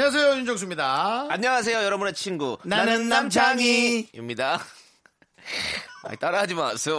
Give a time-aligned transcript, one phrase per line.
[0.00, 1.26] 안녕하세요 윤정수입니다.
[1.28, 2.56] 안녕하세요, 여러분의 친구.
[2.62, 4.10] 나는 남창희.
[4.12, 4.60] 입니다.
[6.06, 6.94] 아니, 따라하지 마세요.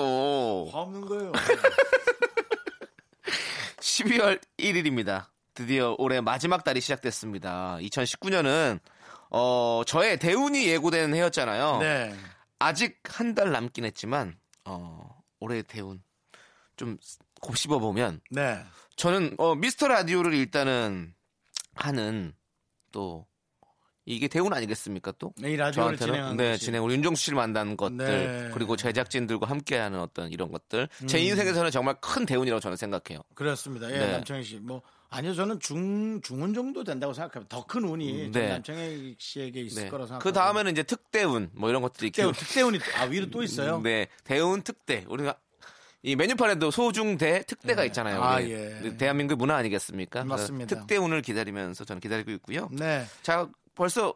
[0.69, 1.31] 화 없는 거예요.
[3.79, 5.27] 12월 1일입니다.
[5.53, 7.77] 드디어 올해 마지막 달이 시작됐습니다.
[7.79, 8.79] 2019년은
[9.29, 11.77] 어, 저의 대운이 예고된 해였잖아요.
[11.79, 12.13] 네.
[12.59, 16.03] 아직 한 달 남긴 했지만 어, 올해 대운
[16.75, 16.97] 좀
[17.39, 18.61] 곱씹어 보면 네.
[18.97, 21.13] 저는 어, 미스터 라디오를 일단은
[21.75, 22.33] 하는
[22.91, 23.25] 또
[24.05, 25.33] 이게 대운 아니겠습니까 또?
[25.43, 26.65] 이 라디오를 진행하는 네, 것이.
[26.65, 28.49] 진행 우리 윤정수 씨를 만나는 것들 네.
[28.53, 31.07] 그리고 제작진들과 함께하는 어떤 이런 것들 음.
[31.07, 33.21] 제 인생에서는 정말 큰 대운이라고 저는 생각해요.
[33.35, 33.91] 그렇습니다.
[33.91, 34.11] 예, 네.
[34.13, 34.55] 남창희 씨.
[34.57, 37.55] 뭐 아니요, 저는 중 중운 정도 된다고 생각합니다.
[37.55, 38.49] 더 큰 운이 음, 전 네.
[38.49, 39.89] 남창희 씨에게 있을 네.
[39.89, 40.23] 거라 생각.
[40.23, 43.79] 그 다음에는 이제 특대운 뭐 이런 것들이 특대운, 기- 특대운이 아 위로 또 있어요.
[43.81, 45.35] 네, 대운 특대 우리가
[46.01, 47.87] 이 메뉴판에도 소중대 특대가 네.
[47.87, 48.23] 있잖아요.
[48.23, 48.41] 아.
[48.41, 48.95] 예.
[48.97, 50.23] 대한민국 문화 아니겠습니까?
[50.23, 50.75] 맞습니다.
[50.75, 52.69] 특대 운을 기다리면서 저는 기다리고 있고요.
[52.71, 53.05] 네.
[53.21, 54.15] 자, 벌써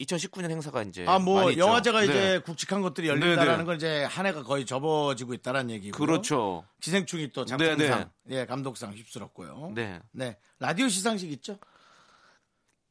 [0.00, 1.64] 2019년 행사가 이제 아, 뭐 많이 있죠.
[1.64, 2.04] 영화제가 네.
[2.06, 3.64] 이제 굵직한 것들이 열린다라는 네, 네.
[3.64, 5.96] 건 이제 한 해가 거의 접어지고 있다는 얘기고.
[5.96, 6.64] 그렇죠.
[6.80, 9.72] 기생충이 또 네, 작품상, 예, 감독상 휩쓸었고요.
[9.74, 10.00] 네.
[10.12, 10.36] 네.
[10.58, 11.58] 라디오 시상식 있죠?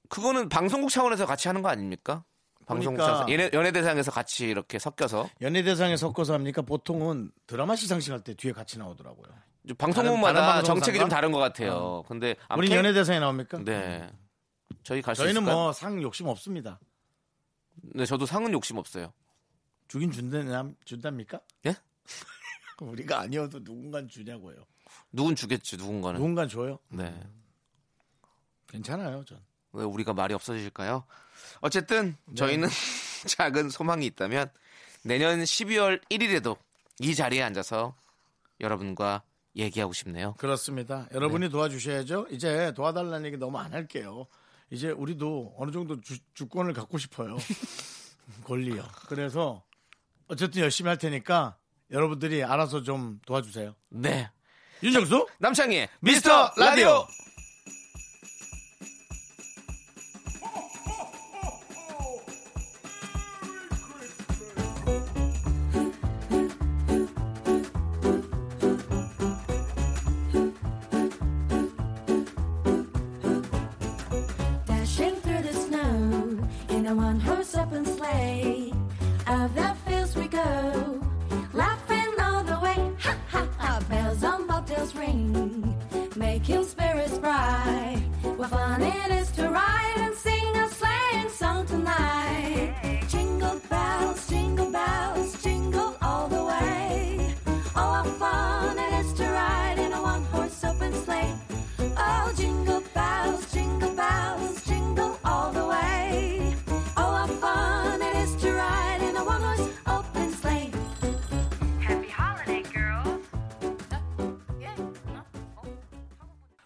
[0.09, 2.23] 그거는 방송국 차원에서 같이 하는 거 아닙니까?
[2.65, 6.61] 방송국 그러니까- 연예, 연예대상에서 같이 이렇게 섞여서 연예대상에 섞어서 합니까?
[6.61, 9.27] 보통은 드라마 시상식 할 때 뒤에 같이 나오더라고요.
[9.77, 11.09] 방송국마다 다른 정책이 좀?
[11.09, 12.03] 다른 것 같아요.
[12.07, 13.59] 근데 우리 연예대상에 나옵니까?
[13.63, 14.09] 네.
[14.83, 15.43] 저희 갈 수 저희는?
[15.43, 16.79] 뭐 상 욕심 없습니다.
[17.81, 19.11] 네, 저도 상은 욕심 없어요.
[19.87, 20.37] 주긴 준다,
[20.85, 21.39] 준답니까?
[21.67, 21.75] 예?
[22.81, 24.55] 우리가 아니어도 누군간 주냐고요.
[25.11, 26.19] 누군 주겠지, 누군가는.
[26.19, 26.79] 누군간 줘요?
[26.89, 27.13] 네.
[28.67, 29.39] 괜찮아요, 전.
[29.75, 31.03] 왜 우리가 말이 없어질까요?
[31.61, 32.67] 어쨌든 저희는
[33.27, 34.49] 작은 소망이 있다면
[35.03, 36.57] 내년 12월 1일에도
[36.99, 37.95] 이 자리에 앉아서
[38.61, 39.23] 여러분과
[39.55, 40.33] 얘기하고 싶네요.
[40.37, 41.07] 그렇습니다.
[41.13, 42.27] 여러분이 도와주셔야죠.
[42.31, 44.27] 이제 도와달라는 얘기 너무 안 할게요.
[44.69, 47.37] 이제 우리도 어느 정도 주, 주권을 갖고 싶어요.
[48.45, 48.83] 권리요.
[49.07, 49.63] 그래서
[50.27, 51.57] 어쨌든 열심히 할 테니까
[51.91, 53.75] 여러분들이 알아서 좀 도와주세요.
[53.89, 54.29] 네.
[54.83, 57.07] 윤정수 남창희의 미스터 라디오.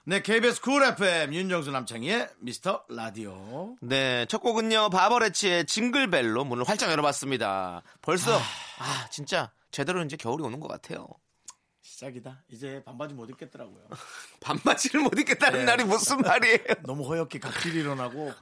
[0.09, 3.75] 네, KBS 쿨 FM 윤정수 남창희의 미스터 라디오.
[3.79, 4.89] 네, 첫 곡은요.
[4.89, 7.83] 바버렛츠의 징글벨로 문을 활짝 열어봤습니다.
[8.01, 8.35] 벌써
[8.79, 11.07] 아, 진짜 제대로 이제 겨울이 오는 것 같아요.
[11.83, 12.41] 시작이다.
[12.49, 13.83] 이제 반바지 못 입겠더라고요.
[14.41, 15.65] 반바지를 못 입겠다는 네.
[15.65, 16.57] 날이 무슨 말이에요?
[16.87, 18.33] 너무 허옇게 각질이 일어나고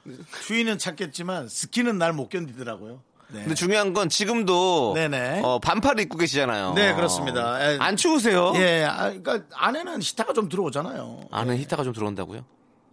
[0.46, 3.02] 추위는 참겠지만 스키는 날 못 견디더라고요.
[3.30, 3.40] 네.
[3.40, 4.94] 근데 중요한 건 지금도.
[5.42, 6.74] 어, 반팔을 입고 계시잖아요.
[6.74, 7.62] 네, 그렇습니다.
[7.62, 8.52] 에, 안 추우세요?
[8.56, 11.28] 예, 아, 그러니까 안에는 히타가 좀 들어오잖아요.
[11.30, 12.44] 안에 히타가 좀 들어온다고요?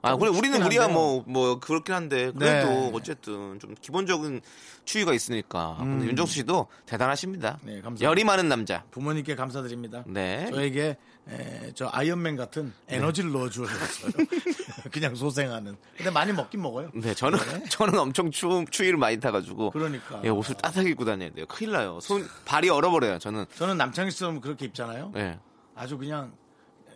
[0.02, 1.24] 아, 그래 우리는 우리야 한데요.
[1.26, 2.92] 뭐뭐 그렇긴 한데 그래도 네.
[2.94, 4.42] 어쨌든 좀 기본적인
[4.86, 5.78] 추위가 있으니까.
[5.80, 7.58] 근데 윤정수 씨도 대단하십니다.
[7.64, 8.06] 네, 감사합니다.
[8.06, 8.84] 열이 많은 남자.
[8.92, 10.04] 부모님께 감사드립니다.
[10.06, 10.48] 네.
[10.52, 10.98] 저에게
[11.30, 14.12] 에, 저 아이언맨 같은 에너지를 넣어주었어요.
[14.92, 15.76] 그냥 소생하는.
[15.98, 16.92] 근데 많이 먹긴 먹어요.
[16.94, 17.40] 네, 저는
[17.70, 19.72] 저는 엄청 추 추위를 많이 타가지고.
[19.72, 20.22] 그러니까.
[20.24, 21.46] 예, 옷을 따뜻하게 입고 다녀야 돼요.
[21.48, 22.00] 큰일 나요.
[22.00, 23.18] 손 발이 얼어버려요.
[23.20, 23.46] 저는.
[23.56, 25.12] 저는 남창희 씨처럼 그렇게 입잖아요.
[25.16, 25.40] 예.
[25.74, 26.32] 아주 그냥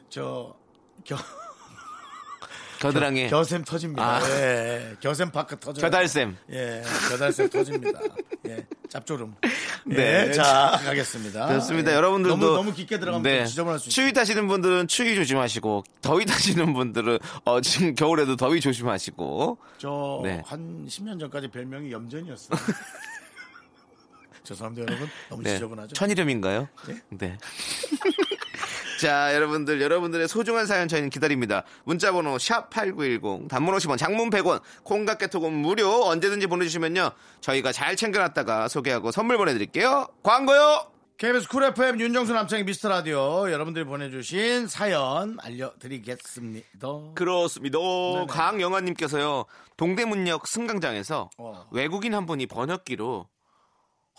[0.09, 0.55] 저
[1.03, 1.17] 겨,
[2.79, 4.03] 겨드랑이 겨 샘 터집니다.
[4.03, 4.21] 아.
[4.29, 5.81] 예, 겨샘 파크 터져.
[5.81, 6.37] 겨달샘.
[6.51, 7.99] 예, 겨달샘 터집니다.
[8.47, 9.35] 예, 짭조름.
[9.85, 10.31] 네, 네.
[10.31, 11.53] 자 가겠습니다.
[11.59, 11.91] 좋습니다.
[11.91, 11.95] 예.
[11.95, 13.39] 여러분들도 너무 너무 깊게 들어가면 네.
[13.43, 13.93] 또 지저분할 수 있어요.
[13.93, 20.41] 추위 타시는 분들은 추위 조심하시고 더위 타시는 분들은 어, 지금 겨울에도 더위 조심하시고 저 네.
[20.45, 22.57] 한 10년 전까지 별명이 염전이었어요.
[24.43, 25.09] 죄송합니다, 여러분.
[25.29, 25.53] 너무 네.
[25.53, 25.93] 지저분하죠?
[25.93, 26.67] 천이름인가요?
[26.87, 27.01] 네.
[27.09, 27.37] 네.
[28.99, 31.63] 자, 여러분들, 여러분들의 소중한 사연 저희는 기다립니다.
[31.85, 37.11] 문자번호 샵8910, 단문 50원, 장문 100원, 콩깍개톡은 무료 언제든지 보내주시면요.
[37.39, 40.07] 저희가 잘 챙겨놨다가 소개하고 선물 보내드릴게요.
[40.21, 40.91] 광고요!
[41.15, 46.87] KBS 쿨 FM 윤정수 남창희 미스터 라디오 여러분들이 보내주신 사연 알려드리겠습니다.
[47.15, 47.77] 그렇습니다.
[48.27, 49.45] 강영아님께서요,
[49.77, 51.67] 동대문역 승강장에서 어.
[51.71, 53.27] 외국인 한 분이 번역기로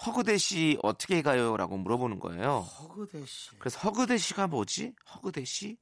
[0.06, 1.56] 허그대 씨 어떻게 가요?
[1.56, 2.60] 라고 물어보는 거예요.
[2.60, 3.50] 허그대 씨.
[3.58, 4.94] 그래서 허그대 씨가 뭐지?
[5.14, 5.76] 허그대 씨?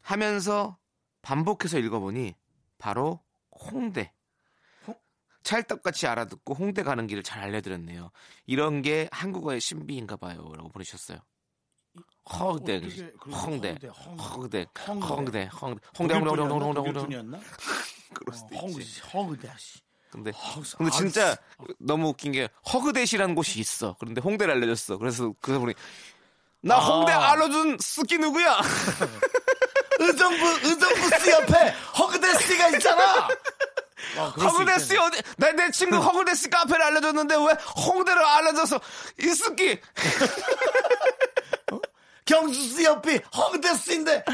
[0.00, 0.78] 하면서
[1.22, 2.34] 반복해서 읽어보니
[2.78, 3.20] 바로
[3.50, 4.12] 홍대.
[5.42, 8.10] 찰떡같이 알아듣고 홍대 가는 길을 잘 알려드렸네요.
[8.46, 10.52] 이런 게 한국어의 신비인가 봐요.
[10.54, 11.18] 라고 보내셨어요.
[12.30, 14.22] 허그대, 어떻게 그렇게 홍대, 허그대, 홍대.
[14.26, 15.06] 허그대, 홍대.
[15.08, 15.48] 홍대, 홍대,
[15.98, 16.92] 홍대, 홍대, 홍대, 홍대, 홍대, 홍대.
[16.92, 17.40] 독일분이었나?
[18.14, 19.00] 그럴 수도 어, 있지.
[19.00, 19.78] 허그대 씨.
[19.80, 21.36] 근데 허그- 근데 아, 진짜
[21.78, 23.96] 너무 웃긴 게 허그대시라는 곳이 있어.
[24.00, 24.98] 그런데 홍대를 알려줬어.
[24.98, 25.74] 그래서 그분이
[26.62, 26.78] 나 아.
[26.80, 28.60] 홍대 알려준 스키 누구야?
[30.00, 33.28] 의정부 의정부 씨 옆에 허그대 씨가 있잖아.
[34.16, 34.98] 아, 허그대시 있겠네.
[35.06, 35.22] 어디?
[35.36, 37.52] 내 내 친구 허그대시 카페를 알려줬는데 왜
[37.86, 38.80] 홍대를 알려줘서
[39.20, 39.78] 이 스키?
[42.24, 44.24] 경수 씨 옆이 허그대 씨인데.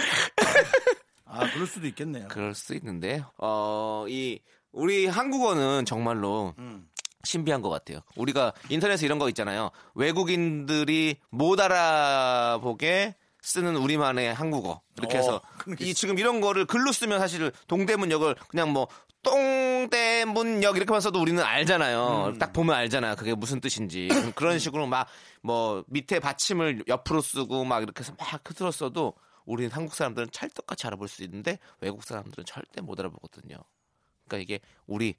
[1.26, 2.28] 아 그럴 수도 있겠네요.
[2.28, 4.40] 그럴 수 있는데 어이
[4.76, 6.88] 우리 한국어는 정말로 음.
[7.25, 8.00] 신비한 것 같아요.
[8.17, 9.70] 우리가 인터넷에 이런 거 있잖아요.
[9.94, 14.81] 외국인들이 못 알아보게 쓰는 우리만의 한국어.
[14.99, 15.40] 이렇게 어, 해서
[15.78, 18.88] 게이 지금 이런 거를 글로 쓰면 사실 동대문역을 그냥 뭐
[19.23, 22.26] 똥대문역 이렇게만 써도 우리는 알잖아요.
[22.34, 22.38] 음.
[22.38, 23.17] 딱 보면 알잖아.
[23.17, 24.08] 그게 무슨 뜻인지.
[24.37, 25.08] 그런 식으로 막
[25.46, 29.14] 뭐 밑에 받침을 옆으로 쓰고 막 이렇게 해서 막 흐트러 써도
[29.44, 33.56] 우리는 한국 사람들은 찰떡같이 알아볼 수 있는데 외국 사람들은 절대 못 알아보거든요.
[34.28, 35.14] 그러니까 이게 우리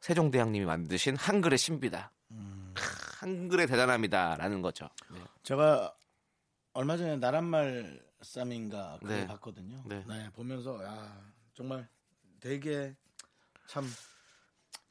[0.00, 2.12] 세종대왕님이 만드신 한글의 신비다.
[2.32, 2.72] 음.
[2.74, 2.82] 크,
[3.20, 4.88] 한글의 대단함이다라는 거죠.
[5.10, 5.20] 네.
[5.42, 5.94] 제가
[6.72, 9.26] 얼마 전에 나란말 쌈인가 그걸 네.
[9.26, 9.82] 봤거든요.
[9.86, 10.04] 네.
[10.06, 10.30] 네.
[10.32, 11.22] 보면서 야
[11.54, 11.88] 정말
[12.40, 12.94] 되게
[13.66, 13.86] 참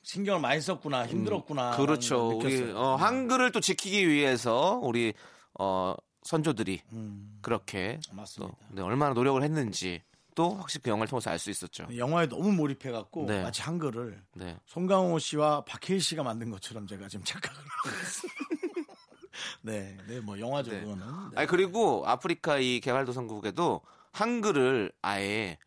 [0.04, 1.78] 신경을 많이 썼구나 힘들었구나.
[1.78, 2.38] 그렇죠.
[2.40, 2.78] 우리 느꼈어요.
[2.78, 5.14] 어, 한글을 또 지키기 위해서 우리
[5.60, 8.56] 어, 선조들이 음, 그렇게 맞습니다.
[8.56, 10.02] 또 네, 얼마나 노력을 했는지
[10.36, 11.88] 또 확실히 그 영화를 통해서 알 수 있었죠.
[11.96, 13.44] 영화에 너무 몰입해갖고 네.
[13.44, 14.58] 마치 한글을 네.
[14.66, 18.32] 송강호 씨와 박해일 씨가 만든 것처럼 제가 지금 착각을 하고 있어요.
[19.62, 20.98] 네, 네, 뭐 영화적으로는.
[21.32, 21.38] 네.
[21.38, 23.82] 아니 그리고 아프리카 이 개발도상국에도
[24.12, 25.58] 한글을 아예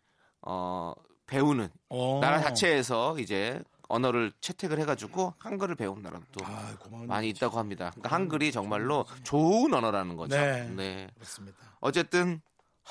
[0.42, 0.92] 어,
[1.26, 2.18] 배우는 어.
[2.22, 6.76] 나라 자체에서 이제 언어를 채택을 해가지고 한글을 배운 나라도 아,
[7.06, 7.28] 많이.
[7.28, 7.90] 있다고 합니다.
[7.90, 10.36] 그러니까 한글이 정말로 좋은 언어라는 거죠.
[10.36, 10.68] 네.
[10.70, 11.08] 네.
[11.14, 11.56] 그렇습니다.
[11.80, 12.40] 어쨌든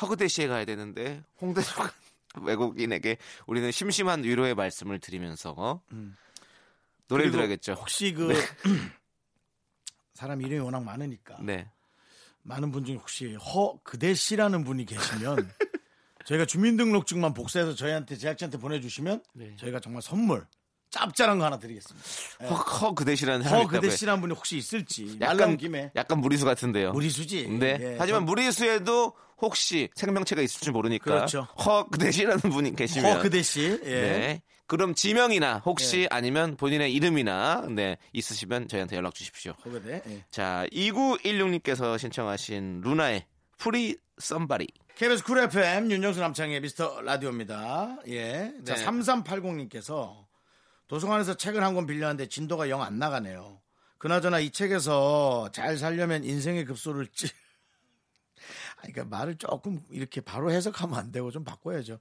[0.02, 1.90] 허그대시에 가야 되는데 홍대로 간
[2.44, 6.16] 외국인에게 우리는 심심한 위로의 말씀을 드리면서 음.
[7.08, 7.74] 노래를 들어야겠죠.
[7.74, 8.34] 혹시 그
[10.14, 11.70] 사람 이름이 워낙 많으니까 네.
[12.44, 15.50] 많은 분 중에 혹시 허 그대 씨라는 분이 계시면
[16.26, 19.56] 저희가 주민등록증만 복사해서 저희한테 제작진한테 보내주시면 네.
[19.58, 20.46] 저희가 정말 선물
[20.96, 22.08] 짭짤한 거 하나 드리겠습니다.
[22.40, 22.48] 네.
[22.48, 23.98] 허, 허그 대시라는 사람이 허 그대 있다고요.
[23.98, 26.94] 씨라는 분이 혹시 있을지 말 약간 김에 약간 무리수 같은데요.
[26.94, 27.48] 무리수지.
[27.50, 27.78] 네.
[27.80, 31.42] 예, 하지만 전- 무리수에도 혹시 생명체가 있을지 모르니까 그렇죠.
[31.66, 33.78] 허그 대시라는 분이 계시면 허 그대 씨.
[33.84, 33.90] 예.
[34.02, 34.42] 네.
[34.68, 39.54] 그럼 지명이나 혹시 아니면 본인의 이름이나 네 있으시면 저희한테 연락 주십시오.
[39.66, 40.02] 허 그대.
[40.08, 40.24] 예.
[40.32, 43.26] 자, 2916님께서 신청하신 루나의
[43.58, 44.68] Free somebody.
[44.96, 47.98] KBS 쿨 FM 윤정수 남창희 미스터 라디오입니다.
[48.08, 48.54] 예.
[48.66, 48.86] 자, 네.
[48.86, 50.25] 3380님께서
[50.88, 53.62] 도서관에서 책을 한 권 빌렸는데 진도가 영 안 나가네요.
[53.98, 57.28] 그나저나 이 책에서 잘 살려면 인생의 급소를 찌.
[58.78, 62.00] 그러니까 말을 조금 이렇게 바로 해석하면 안 되고 좀 바꿔야죠.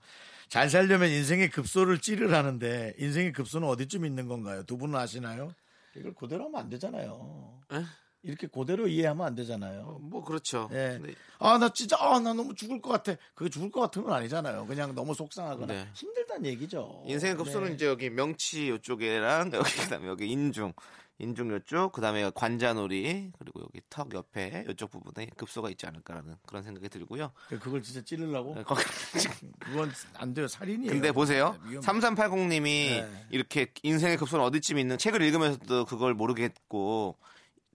[0.49, 4.63] 잘 살려면 인생의 급소를 찌르라는데 인생의 급소는 어디쯤 있는 건가요?
[4.65, 5.55] 두 분은 아시나요?
[5.97, 7.61] 이걸 그대로 하면 안 되잖아요.
[7.73, 7.83] 에?
[8.25, 9.99] 이렇게 그대로 이해하면 안 되잖아요.
[10.01, 10.69] 뭐 그렇죠.
[10.73, 10.99] 예.
[11.01, 11.15] 네.
[11.39, 13.15] 아, 나 진짜, 아, 나 너무 죽을 것 같아.
[13.35, 14.67] 그게 죽을 것 같은 건 아니잖아요.
[14.67, 15.89] 그냥 너무 속상하거나 네.
[15.95, 17.05] 힘들다는 얘기죠.
[17.07, 17.75] 인생의 급소는 네.
[17.75, 20.73] 이제 여기 명치 요쪽에랑 여기 그다음에 여기 인중
[21.19, 26.89] 인중 요쪽 그다음에 관자놀이 그리고 여기 턱 옆에 요쪽 부분에 급소가 있지 않을까라는 그런 생각이
[26.89, 27.31] 들고요.
[27.49, 28.55] 그걸 진짜 찌르려고?
[28.55, 28.65] 네,
[29.61, 30.49] 그건 안 돼요.
[30.49, 30.91] 살인이에요.
[30.91, 31.57] 근데 보세요.
[31.65, 31.81] 네, 위험해요.
[31.83, 33.27] 3380님이 네.
[33.31, 37.17] 이렇게 인생의 급소는 어디쯤 있는 책을 읽으면서도 그걸 모르겠고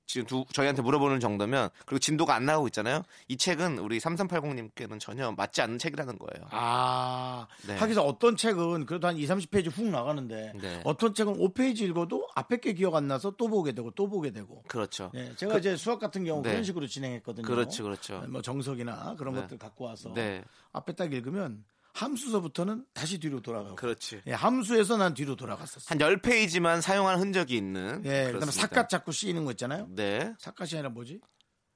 [0.09, 3.03] 지금 두, 저희한테 물어보는 정도면 그리고 진도가 안 나오고 있잖아요.
[3.27, 6.47] 이 책은 우리 3380님께는 전혀 맞지 않는 책이라는 거예요.
[6.49, 7.75] 아, 네.
[7.75, 10.81] 하기서 어떤 책은 그래도 한 2, 30페이지 훅 나가는데 네.
[10.83, 14.63] 어떤 책은 5페이지 읽어도 앞에 게 기억 안 나서 또 보게 되고 또 보게 되고.
[14.67, 15.11] 그렇죠.
[15.13, 16.49] 예, 제가 이제 수학 같은 경우 네.
[16.49, 17.45] 그런 식으로 진행했거든요.
[17.45, 18.23] 그렇죠, 그렇죠.
[18.29, 19.41] 뭐 정석이나 그런 네.
[19.41, 20.43] 것들 갖고 와서 네.
[20.73, 23.75] 앞에 딱 읽으면 함수서부터는 다시 뒤로 돌아가고.
[23.75, 24.21] 그렇지.
[24.27, 25.85] 예, 함수에서 난 뒤로 돌아갔었어.
[25.89, 28.61] 한 10페이지만 사용한 흔적이 있는 예, 그다음에 그렇습니다.
[28.67, 29.87] 삿갓 자꾸 씌이는 거 있잖아요.
[29.89, 30.33] 네.
[30.39, 31.19] 삿갓이 아니라 뭐지?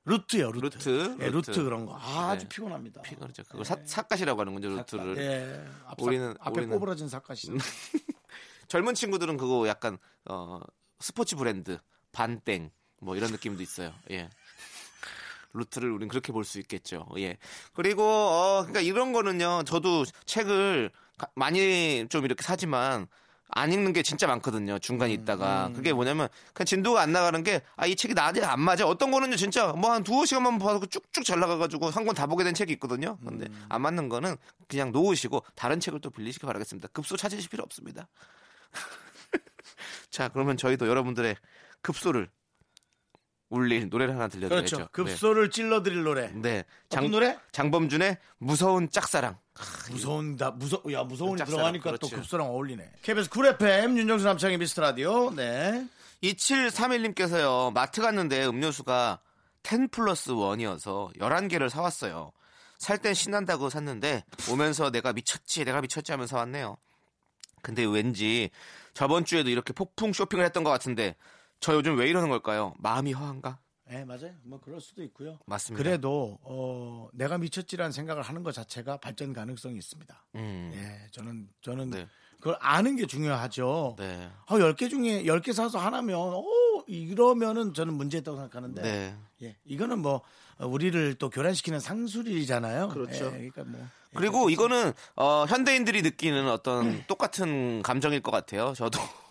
[0.05, 0.65] 루트요, 루트.
[0.89, 1.63] 루트, 예, 루트, 루트.
[1.63, 1.97] 그런 거.
[1.97, 2.47] 아, 네.
[2.47, 3.01] 피곤합니다.
[3.03, 3.43] 피곤하죠.
[3.63, 5.17] 사, 삿갓이라고 하는 거죠, 루트를.
[5.17, 5.65] 예.
[5.85, 7.39] 앞, 우리는- 앞에 우리는- 꼬부라진 삿갓이.
[8.67, 10.59] 젊은 친구들은 그거 약간 어
[10.99, 11.77] 스포츠 브랜드
[12.11, 13.93] 반땡 뭐 이런 느낌도 있어요.
[14.11, 14.29] 예.
[15.53, 17.07] 루트를 우리는 그렇게 볼 수 있겠죠.
[17.17, 17.37] 예.
[17.73, 19.63] 그리고 어 그러니까 이런 거는요.
[19.65, 23.07] 저도 책을 가- 많이 좀 이렇게 사지만
[23.55, 24.79] 안 읽는 게 진짜 많거든요.
[24.79, 25.69] 중간에 있다가.
[25.75, 28.87] 그게 뭐냐면 그냥 진도가 안 나가는 게 아 이 책이 나한테 안 맞아.
[28.87, 32.25] 어떤 거는요 진짜 뭐 한 두어 시간만 봐도 쭉쭉 잘 나가 가지고 한 권 다
[32.25, 33.17] 보게 된 책이 있거든요.
[33.23, 34.35] 근데 안 맞는 거는
[34.67, 36.87] 그냥 놓으시고 다른 책을 또 빌리시기 바라겠습니다.
[36.93, 38.07] 급소 찾으실 필요 없습니다.
[40.09, 41.35] 자, 그러면 저희도 여러분들의
[41.81, 42.29] 급소를
[43.49, 44.75] 울릴 노래를 하나 들려드려야죠.
[44.77, 44.91] 그렇죠.
[44.91, 46.27] 급소를 찔러드릴 노래.
[46.33, 46.41] 네.
[46.41, 46.63] 네.
[46.87, 47.37] 어떤 노래?
[47.51, 49.37] 장범준의 무서운 짝사랑.
[49.91, 52.15] 무서운 다 무서 야 무서운이 짝사랑, 들어가니까 또 그렇죠.
[52.15, 52.91] 급소랑 어울리네.
[53.03, 55.29] KBS 쿨 FM 윤정수 남창희 미스터 라디오.
[55.31, 55.87] 네.
[56.23, 59.19] 2731님께서요, 마트 갔는데 음료수가
[59.63, 62.31] 10 플러스 1이어서 11개를 사왔어요.
[62.77, 66.75] 살 땐 신난다고 샀는데, 오면서 내가 미쳤지, 내가 미쳤지 하면서 왔네요.
[67.61, 68.49] 근데 왠지
[68.93, 71.15] 저번 주에도 이렇게 폭풍 쇼핑을 했던 것 같은데,
[71.63, 72.73] 저 요즘 왜 이러는 걸까요?
[72.77, 73.57] 마음이 허한가?
[73.89, 74.31] 네, 맞아요.
[74.43, 75.39] 뭐 그럴 수도 있고요.
[75.45, 75.81] 맞습니다.
[75.81, 80.25] 그래도 어, 내가 미쳤지라는 생각을 하는 것 자체가 발전 가능성이 있습니다.
[80.35, 82.07] 음, 예, 저는 저는 네.
[82.41, 83.95] 그걸 아는 게 중요하죠.
[83.97, 84.29] 네.
[84.47, 86.43] 어, 10개 중에 10개 사서 하나면 어,
[86.85, 88.81] 이러면은 저는 문제 있다고 생각하는데.
[88.81, 89.15] 네.
[89.41, 90.21] 예, 이거는 뭐
[90.57, 92.89] 어, 우리를 또 교란시키는 상술이잖아요.
[92.89, 93.27] 그렇죠.
[93.27, 98.73] 예, 그러니까 뭐 예, 그리고 이거는 어, 현대인들이 느끼는 어떤 똑같은 감정일 것 같아요.
[98.75, 98.99] 저도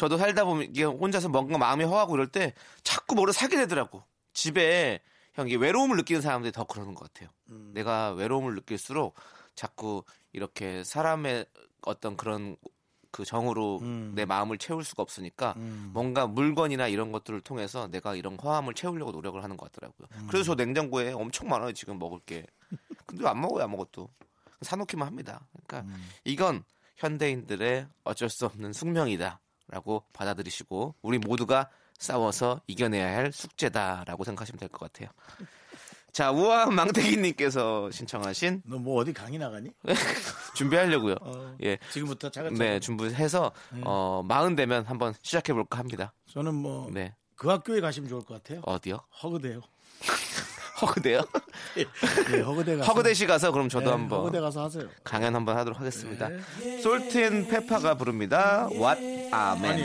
[0.00, 4.02] 저도 살다 보면 이게 혼자서 뭔가 마음이 허하고 이럴 때 자꾸 뭐를 사게 되더라고.
[4.32, 5.00] 집에
[5.34, 7.28] 형 이게 외로움을 느끼는 사람들이 더 그러는 것 같아요.
[7.74, 9.14] 내가 외로움을 느낄수록
[9.54, 10.02] 자꾸
[10.32, 11.44] 이렇게 사람의
[11.82, 12.56] 어떤 그런
[13.10, 13.80] 그 정으로
[14.14, 15.52] 내 마음을 채울 수가 없으니까
[15.92, 20.08] 뭔가 물건이나 이런 것들을 통해서 내가 이런 허함을 채우려고 노력을 하는 것 같더라고요.
[20.28, 22.46] 그래서 저 냉장고에 엄청 많아요 지금 먹을 게.
[23.04, 24.08] 근데 안 먹어요 아무것도.
[24.62, 25.46] 사놓기만 합니다.
[25.66, 26.64] 그러니까 이건
[26.96, 34.68] 현대인들의 어쩔 수 없는 숙명이다 라고 받아들이시고 우리 모두가 싸워서 이겨내야 할 숙제다라고 생각하시면 될
[34.68, 35.10] 것 같아요.
[36.12, 39.70] 자 우아한 망태기님께서 신청하신 너 뭐 어디 강의 나가니?
[40.56, 41.14] 준비하려고요.
[41.20, 41.78] 어, 예.
[41.92, 42.58] 지금부터 차근차근.
[42.58, 43.52] 네, 준비해서
[43.84, 46.12] 어 마흔 되면 한번 시작해 볼까 합니다.
[46.32, 48.60] 저는 뭐그 네, 학교에 가시면 좋을 것 같아요.
[48.64, 48.98] 어디요?
[49.22, 49.60] 허그대요.
[50.82, 51.22] 허그대요?
[52.32, 52.90] 예, 허그대 가서.
[52.92, 54.84] 허그대시 가서 그럼 저도 네, 한번 허그대 가서 하세요.
[55.04, 56.28] 강연 한번 하도록 하겠습니다.
[56.60, 56.80] 네.
[56.80, 58.68] Salt-N-Pepa가 부릅니다.
[58.72, 59.64] What a Man.
[59.64, 59.84] 아니,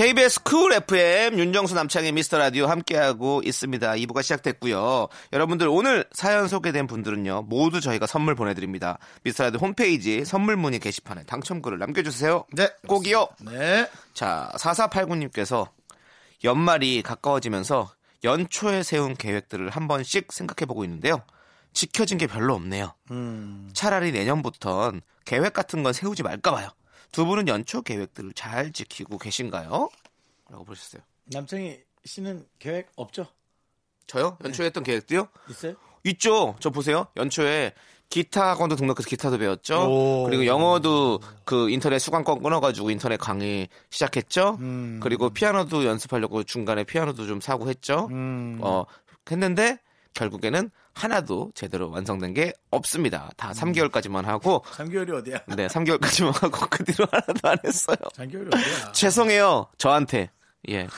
[0.00, 3.92] KBS 쿨 FM 윤정수 남창희 미스터 라디오 함께하고 있습니다.
[3.92, 5.08] 2부가 시작됐고요.
[5.30, 7.42] 여러분들 오늘 사연 소개된 분들은요.
[7.42, 8.98] 모두 저희가 선물 보내드립니다.
[9.24, 12.46] 미스터 라디오 홈페이지 선물 문의 게시판에 당첨글을 남겨주세요.
[12.54, 12.70] 네.
[12.86, 13.28] 꼭이요.
[13.42, 13.90] 네.
[14.14, 15.68] 자, 4489님께서
[16.44, 17.92] 연말이 가까워지면서
[18.24, 21.20] 연초에 세운 계획들을 한 번씩 생각해 보고 있는데요.
[21.74, 22.94] 지켜진 게 별로 없네요.
[23.10, 23.68] 음.
[23.74, 26.70] 차라리 내년부턴 계획 같은 건 세우지 말까 봐요.
[27.12, 29.88] 두 분은 연초 계획들을 잘 지키고 계신가요?
[30.48, 31.02] 라고 보셨어요.
[31.24, 33.26] 남창희 씨는 계획 없죠?
[34.06, 34.36] 저요?
[34.44, 35.28] 연초에 했던 계획도요?
[35.50, 35.74] 있어요?
[36.04, 36.56] 있죠.
[36.60, 37.06] 저 보세요.
[37.16, 37.72] 연초에
[38.08, 39.86] 기타 학원도 등록해서 기타도 배웠죠.
[39.88, 40.24] 오.
[40.24, 44.56] 그리고 영어도 그 인터넷 수강권 끊어가지고 인터넷 강의 시작했죠.
[44.60, 44.98] 음.
[45.00, 48.08] 그리고 피아노도 연습하려고 중간에 피아노도 좀 사고 했죠.
[48.10, 48.58] 음.
[48.62, 48.84] 어,
[49.30, 49.78] 했는데
[50.14, 53.30] 결국에는 하나도 제대로 완성된 게 없습니다.
[53.36, 55.38] 다 3개월까지만 하고 3개월이 어디야?
[55.46, 57.96] 네, 3개월까지만 하고 그 뒤로 하나도 안 했어요.
[58.16, 58.92] 3개월이 어디야?
[58.92, 59.66] 죄송해요.
[59.78, 60.30] 저한테.
[60.68, 60.88] 예.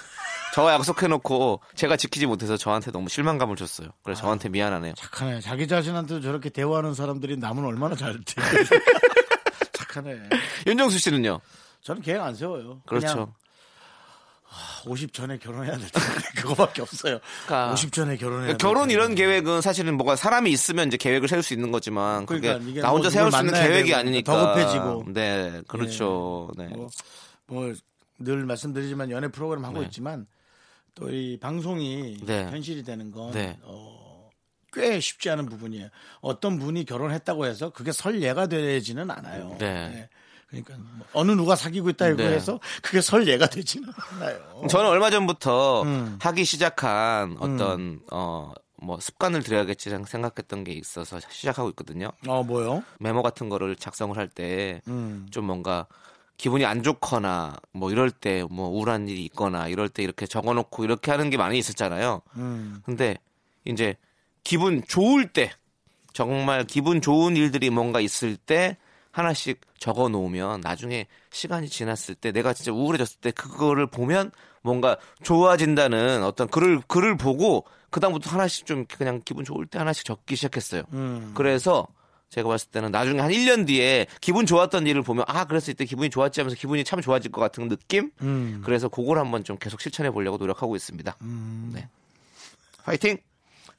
[0.55, 3.89] 저와 약속해놓고 제가 지키지 못해서 저한테 너무 실망감을 줬어요.
[4.03, 4.95] 그래서 저한테 미안하네요.
[4.95, 5.41] 착하네.
[5.41, 8.35] 자기 자신한테 저렇게 대화하는 사람들이 남은 얼마나 잘 돼.
[9.73, 10.29] 착하네.
[10.67, 11.41] 윤정수 씨는요?
[11.83, 12.83] 저는 계획 안 세워요.
[12.87, 13.33] 그렇죠.
[14.52, 17.18] 그냥 50 전에 결혼해야 될 텐데 그거밖에 없어요.
[17.47, 18.90] 그러니까 50 전에 결혼해야 될 결혼.
[18.90, 22.90] 이런 계획은 사실은 뭐가 사람이 있으면 이제 계획을 세울 수 있는 거지만 그게 그러니까 나
[22.90, 25.04] 혼자 뭐 세울 수 있는 계획이 되고 아니니까 더 급해지고.
[25.12, 26.50] 네, 그렇죠.
[26.56, 26.66] 네.
[26.68, 26.88] 뭐,
[27.47, 27.73] 뭐,
[28.18, 29.87] 늘 말씀드리지만 연애 프로그램 하고 네.
[29.87, 30.26] 있지만
[30.94, 32.44] 또 이 방송이 네.
[32.44, 33.59] 현실이 되는 건 네.
[33.62, 34.28] 어,
[34.73, 35.88] 꽤 쉽지 않은 부분이에요.
[36.21, 39.56] 어떤 분이 결혼했다고 해서 그게 설예가 되지는 않아요.
[39.59, 40.09] 네.
[40.52, 42.35] 그러니까 뭐 어느 누가 사귀고 있다 이거 네.
[42.35, 44.66] 해서 그게 설 예가 되지는 않아요.
[44.68, 46.18] 저는 얼마 전부터 음.
[46.21, 52.12] 하기 시작한 어떤 어뭐 습관을 들여야겠지 생각했던 게 있어서 시작하고 있거든요.
[52.26, 52.82] 어 뭐요?
[53.00, 55.26] 메모 같은 거를 작성을 할 때좀 음.
[55.42, 55.87] 뭔가
[56.37, 61.11] 기분이 안 좋거나 뭐 이럴 때 뭐 우울한 일이 있거나 이럴 때 이렇게 적어놓고 이렇게
[61.11, 62.21] 하는 게 많이 있었잖아요.
[62.37, 62.82] 음.
[62.85, 63.16] 근데
[63.64, 63.97] 이제
[64.44, 65.52] 기분 좋을 때
[66.12, 68.76] 정말 기분 좋은 일들이 뭔가 있을 때
[69.12, 76.25] 하나씩 적어 놓으면 나중에 시간이 지났을 때 내가 진짜 우울해졌을 때 그거를 보면 뭔가 좋아진다는
[76.25, 80.83] 어떤 글을 글을 보고 그다음부터 하나씩 좀 그냥 기분 좋을 때 하나씩 적기 시작했어요.
[80.95, 81.33] 음.
[81.35, 81.87] 그래서
[82.31, 86.09] 제가 봤을 때는 나중에 한 1년 뒤에 기분 좋았던 일을 보면 아 그래서 이때 기분이
[86.09, 88.11] 좋았지 하면서 기분이 참 좋아질 것 같은 느낌?
[88.23, 88.62] 음.
[88.64, 91.14] 그래서 그걸 한번 좀 계속 실천해 보려고 노력하고 있습니다.
[91.75, 91.88] 네.
[92.85, 93.19] 화이팅!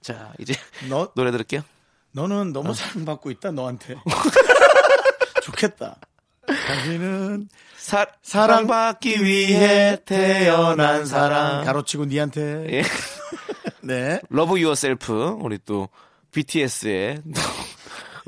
[0.01, 0.53] 자, 이제
[0.89, 1.61] 너 노래 들을게요.
[2.11, 3.95] 너는 너무 사랑받고 있다 너한테.
[5.43, 5.97] 좋겠다.
[6.45, 11.65] 당신은 사, 사랑받기 위해 태어난 사람.
[11.65, 12.67] 가로치고 니한테.
[12.71, 12.84] 예.
[13.82, 14.19] 네.
[14.29, 15.89] Love Yourself 우리 또
[16.32, 17.21] BTS의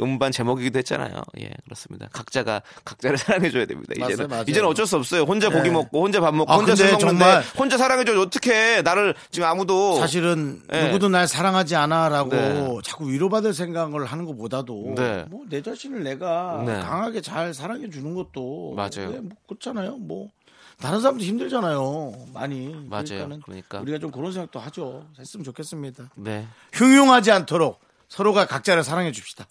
[0.02, 1.22] 음반 제목이기도 했잖아요.
[1.40, 2.08] 예, 그렇습니다.
[2.12, 3.18] 각자가 각자를
[3.56, 3.94] 사랑해줘야 됩니다.
[3.96, 4.46] 이제는 맞아요, 맞아요.
[4.48, 5.22] 이제는 어쩔 수 없어요.
[5.24, 5.56] 혼자 네.
[5.58, 9.48] 고기 먹고 혼자 밥 먹고 아, 혼자 술 먹는데 정말- 혼자 사랑해줘 어떻게 나를 지금
[9.48, 10.86] 아무도 사실은 네.
[10.88, 12.78] 누구도 날 사랑하지 않아라고 네.
[12.84, 15.26] 자꾸 위로받을 생각을 하는 것보다도 네.
[15.30, 16.80] 뭐 내 자신을 내가 네.
[16.82, 19.12] 강하게 잘 사랑해 주는 것도 맞아요.
[19.12, 19.98] 네, 뭐 그렇잖아요.
[19.98, 20.30] 뭐
[20.78, 22.26] 다른 사람도 힘들잖아요.
[22.34, 22.68] 많이.
[22.90, 23.30] 맞아요.
[23.46, 23.80] 그러니까.
[23.80, 25.06] 우리가 좀 그런 생각도 하죠.
[25.18, 26.10] 했으면 좋겠습니다.
[26.16, 26.46] 네.
[26.74, 27.80] 흉흉하지 않도록
[28.10, 29.46] 서로가 각자를 사랑해 줍시다.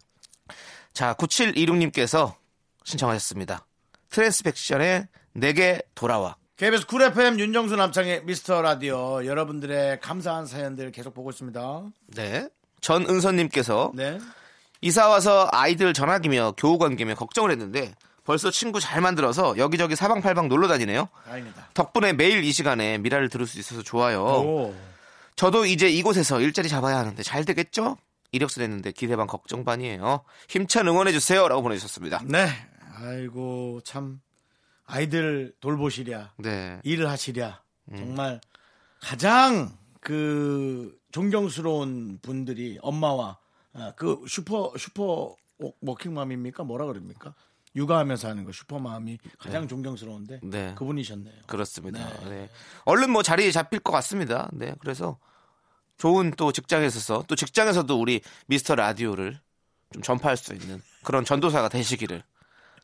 [0.95, 2.35] 자, 9726님께서
[2.85, 3.67] 신청하셨습니다.
[4.11, 6.37] 트랜스픽션의 내게 돌아와.
[6.57, 11.83] KBS 쿨 FM 윤정수 남창희의 미스터 라디오 여러분들의 감사한 사연들 계속 보고 있습니다.
[12.15, 12.49] 네.
[12.81, 14.21] 전은선님께서 네.
[14.81, 20.69] 이사 와서 아이들 전학이며 교우 관계며 걱정을 했는데 벌써 친구 잘 만들어서 여기저기 사방팔방 놀러
[20.69, 21.09] 다니네요.
[21.27, 21.71] 다행이다.
[21.75, 24.23] 덕분에 매일 이 시간에 미라를 들을 수 있어서 좋아요.
[24.23, 24.75] 오.
[25.35, 27.97] 저도 이제 이곳에서 일자리 잡아야 하는데 잘 되겠죠?
[28.35, 30.25] 이력서 냈는데 기대 반 걱정 반이에요.
[30.49, 32.23] 힘찬 응원해 주세요라고 보내주셨습니다.
[32.27, 32.49] 네.
[32.97, 34.21] 아이고 참
[34.87, 36.81] 아이들 돌보시랴 네.
[36.83, 37.97] 일을 하시랴 음.
[37.97, 38.41] 정말
[39.01, 39.71] 가장
[40.01, 43.39] 그 존경스러운 분들이 엄마와
[43.73, 45.37] 아, 그 슈퍼 슈퍼
[45.81, 47.35] 워킹맘입니까 뭐라 그럽니까
[47.77, 50.75] 육아하면서 하는 거 슈퍼맘이 가장 존경스러운데 네.
[50.77, 51.35] 그분이셨네요.
[51.47, 52.09] 그렇습니다.
[52.25, 52.29] 네.
[52.29, 52.51] 네.
[52.85, 54.49] 얼른 뭐 자리 잡힐 것 같습니다.
[54.53, 54.75] 네.
[54.81, 55.19] 그래서
[55.99, 59.39] 좋은 또 직장에 있어서 또 직장에서도 우리 미스터 라디오를
[59.93, 62.23] 좀 전파할 수 있는 그런 전도사가 되시기를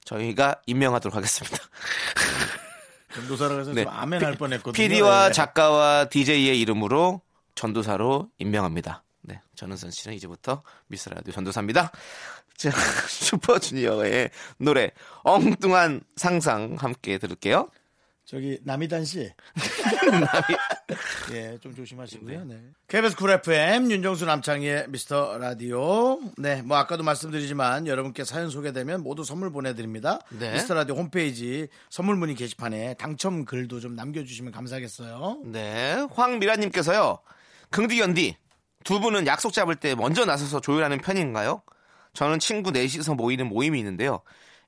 [0.05, 1.59] 저희가 임명하도록 하겠습니다.
[3.15, 3.85] 전도사라고 해서 네.
[3.85, 4.73] 좀 아멘 할 뻔했거든요.
[4.73, 5.33] PD와 네.
[5.33, 7.21] 작가와 DJ의 이름으로
[7.55, 9.03] 전도사로 임명합니다.
[9.23, 11.91] 네, 전은선 씨는 이제부터 미스터 라디오 전도사입니다.
[12.57, 12.71] 자,
[13.09, 14.91] 슈퍼주니어의 노래
[15.25, 17.71] 엉뚱한 상상 함께 들을게요.
[18.25, 19.33] 저기 남이단 씨.
[21.33, 22.45] 예, 좀 조심하시고요.
[22.45, 22.61] 네.
[22.89, 26.21] KBS 쿨 FM 윤정수 남창희의 미스터 라디오.
[26.37, 30.19] 네, 뭐 아까도 말씀드리지만 여러분께 사연 소개되면 모두 선물 보내드립니다.
[30.31, 30.53] 네.
[30.53, 35.43] 미스터 라디오 홈페이지 선물 문의 게시판에 당첨 글도 좀 남겨주시면 감사하겠어요.
[35.45, 37.19] 네, 황미라님께서요.
[37.71, 38.37] 긍디 연디
[38.85, 41.63] 두 분은 약속 잡을 때 먼저 나서서 조율하는 편인가요?
[42.13, 44.21] 저는 친구 넷이서 모이는 모임이 있는데요.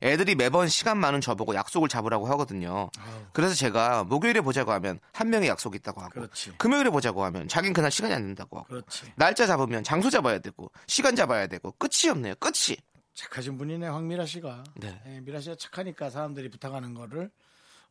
[0.02, 2.90] 애들이 매번 시간 많은 저보고 약속을 잡으라고 하거든요.
[3.32, 6.52] 그래서 제가 목요일에 보자고 하면 한 명이 약속이 있다고 하고 그렇지.
[6.58, 9.12] 금요일에 보자고 하면 자긴 그날 시간이 안 된다고 하고 그렇지.
[9.16, 12.34] 날짜 잡으면 장소 잡아야 되고 시간 잡아야 되고 끝이 없네요.
[12.40, 12.76] 끝이.
[13.14, 14.64] 착하신 분이네 황미라 씨가.
[14.76, 15.00] 네.
[15.06, 17.30] 예, 미라 씨가 착하니까 사람들이 부탁하는 거를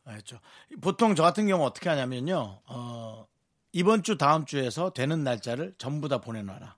[0.08, 0.38] 했죠.
[0.80, 2.60] 보통 저 같은 경우 어떻게 하냐면요.
[2.66, 3.26] 어,
[3.72, 6.76] 이번 주 다음 주에서 되는 날짜를 전부 다 보내놔라.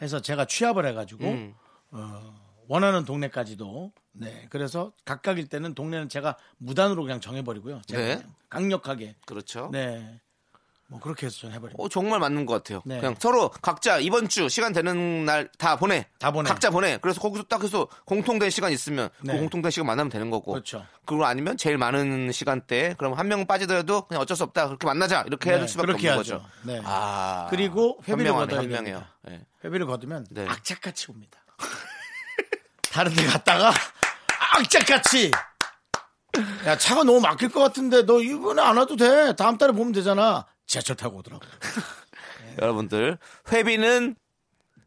[0.00, 1.54] 해서 제가 취합을 해가지고 음.
[1.90, 2.34] 어,
[2.68, 7.82] 원하는 동네까지도 네 그래서 각각일 때는 동네는 제가 무단으로 그냥 정해버리고요.
[7.86, 8.14] 제가 네.
[8.16, 9.70] 그냥 강력하게 그렇죠.
[9.72, 10.20] 네.
[10.88, 11.82] 뭐 그렇게 해서 전 해버립니다.
[11.82, 12.82] 어, 정말 맞는 것 같아요.
[12.84, 12.98] 네.
[13.00, 16.06] 그냥 서로 각자 이번 주 시간 되는 날 다 보내.
[16.18, 16.50] 다 보내.
[16.50, 16.98] 각자 보내.
[16.98, 19.32] 그래서 거기서 딱 해서 공통된 시간 있으면 네.
[19.32, 20.52] 그 공통된 시간 만나면 되는 거고.
[20.52, 20.84] 그렇죠.
[21.06, 24.66] 그리고 아니면 제일 많은 시간대 그럼 한 명 빠지더라도 그냥 어쩔 수 없다.
[24.66, 25.22] 그렇게 만나자.
[25.26, 26.44] 이렇게 해야 네, 될 수밖에 그렇게 없는 해야죠.
[26.44, 26.50] 거죠.
[26.64, 26.82] 네.
[26.84, 27.46] 아.
[27.48, 28.46] 그리고 회비를 현명해요.
[28.68, 29.14] 됩니다.
[29.22, 29.40] 네.
[29.64, 30.46] 회비를 거두면 네.
[30.46, 31.40] 악착같이 옵니다.
[32.92, 33.72] 다른 데 갔다가
[34.56, 35.30] 악착같이
[36.66, 39.34] 야 차가 너무 막힐 것 같은데 너 이번에 안 와도 돼.
[39.36, 40.46] 다음 달에 보면 되잖아.
[40.66, 41.44] 지하철 타고 오더라고.
[42.60, 43.18] 여러분들
[43.50, 44.16] 회비는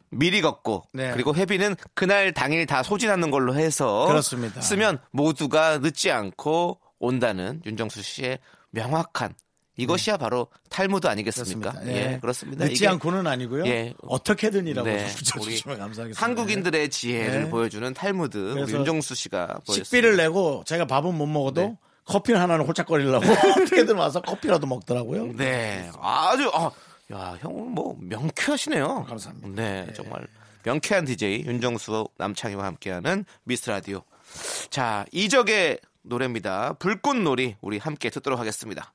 [0.09, 1.11] 미리 걷고 네.
[1.11, 4.61] 그리고 회비는 그날 당일 다 소진하는 걸로 해서 그렇습니다.
[4.61, 8.39] 쓰면 모두가 늦지 않고 온다는 윤정수 씨의
[8.71, 9.33] 명확한
[9.77, 11.71] 이것이야 바로 탈무드 아니겠습니까?
[11.71, 11.93] 그렇습니다.
[11.93, 12.19] 예, 예.
[12.19, 12.65] 그렇습니다.
[12.65, 13.65] 늦지 이게 않고는 아니고요.
[13.65, 13.93] 예.
[14.07, 16.25] 어떻게든이라고 네, 좀 붙여주시면 감사하겠습니다.
[16.25, 17.49] 한국인들의 지혜를 네.
[17.49, 19.83] 보여주는 탈무드 우리 윤정수 씨가 보였습니다.
[19.83, 21.77] 식비를 내고 제가 밥은 못 먹어도 네.
[22.05, 23.25] 커피 하나는 홀짝거리려고
[23.61, 25.33] 어떻게든 와서 커피라도 먹더라고요.
[25.33, 26.71] 네, 아주 아,
[27.13, 29.05] 야, 형은 뭐 명쾌하시네요.
[29.07, 29.49] 감사합니다.
[29.49, 30.25] 네, 정말
[30.63, 34.01] 명쾌한 DJ 윤정수 남창희와 함께하는 미스 라디오.
[34.69, 36.73] 자, 이적의 노래입니다.
[36.73, 38.93] 불꽃놀이 우리 함께 듣도록 하겠습니다.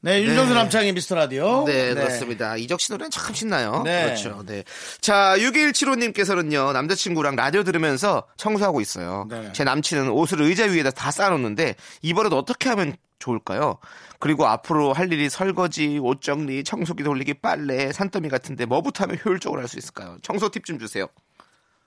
[0.00, 0.58] 네, 윤정수 네.
[0.60, 1.64] 남창희 미스터 라디오.
[1.64, 2.56] 네, 그렇습니다.
[2.56, 3.82] 이적 씨 노래는 참 신나요.
[3.84, 4.04] 네.
[4.04, 4.44] 그렇죠.
[4.46, 4.62] 네.
[5.00, 9.26] 자, 6175님께서는요, 남자친구랑 라디오 들으면서 청소하고 있어요.
[9.28, 9.50] 네.
[9.52, 13.78] 제 남친은 옷을 의자 위에다 다 쌓아놓는데, 이번에도 어떻게 하면 좋을까요?
[14.18, 19.60] 그리고 앞으로 할 일이 설거지, 옷 정리, 청소기 돌리기, 빨래, 산더미 같은데 뭐부터 하면 효율적으로
[19.60, 20.18] 할 수 있을까요?
[20.22, 21.06] 청소 팁 좀 주세요.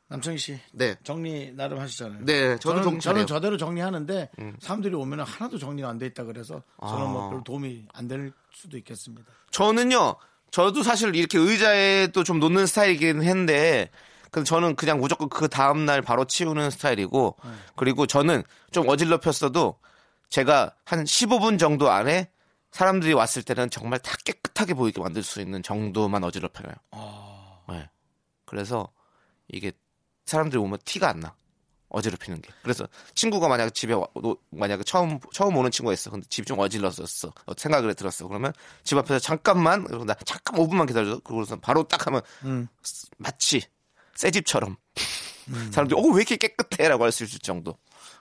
[0.10, 0.60] 남창희 씨.
[0.74, 0.96] 네.
[1.04, 2.26] 정리 나름 하시잖아요.
[2.26, 2.84] 네, 저는.
[2.84, 3.00] 음.
[3.00, 7.10] 저는 저대로 정리하는데 사람들이 오면 하나도 정리가 안 돼 있다 그래서 저는 아.
[7.10, 9.32] 뭐별 도움이 안 될 수도 있겠습니다.
[9.52, 10.16] 저는요,
[10.52, 13.92] 저도 사실 이렇게 의자에 또 좀 놓는 스타일이긴 했는데,
[14.32, 17.38] 근데 저는 그냥 무조건 그 다음 날 바로 치우는 스타일이고,
[17.76, 18.42] 그리고 저는
[18.72, 19.78] 좀 어질럽혔어도
[20.30, 22.32] 제가 한 15분 정도 안에
[22.72, 26.72] 사람들이 왔을 때는 정말 다 깨끗하게 보이게 만들 수 있는 정도만 어지럽혀요.
[27.70, 27.90] 네.
[28.46, 28.88] 그래서
[29.48, 29.72] 이게
[30.30, 31.36] 사람들이 오면 티가 안 나.
[31.92, 32.52] 어지럽히는 게.
[32.62, 36.12] 그래서 친구가 만약 집에 와, 노- 만약에 처음 처음 오는 친구가 있어.
[36.12, 37.34] 근데 집이 좀 어질렀었어.
[37.48, 38.28] 어, 생각을 들었어.
[38.28, 41.18] 그러면 집 앞에서 잠깐만 그러고 나 잠깐 5분만 기다려.
[41.22, 42.68] 그러고서 바로 딱 하면 음.
[43.18, 43.64] 마치
[44.14, 44.78] 새 집처럼
[45.72, 47.76] 사람들이 어 왜 이렇게 깨끗해라고 할 수 있을 정도.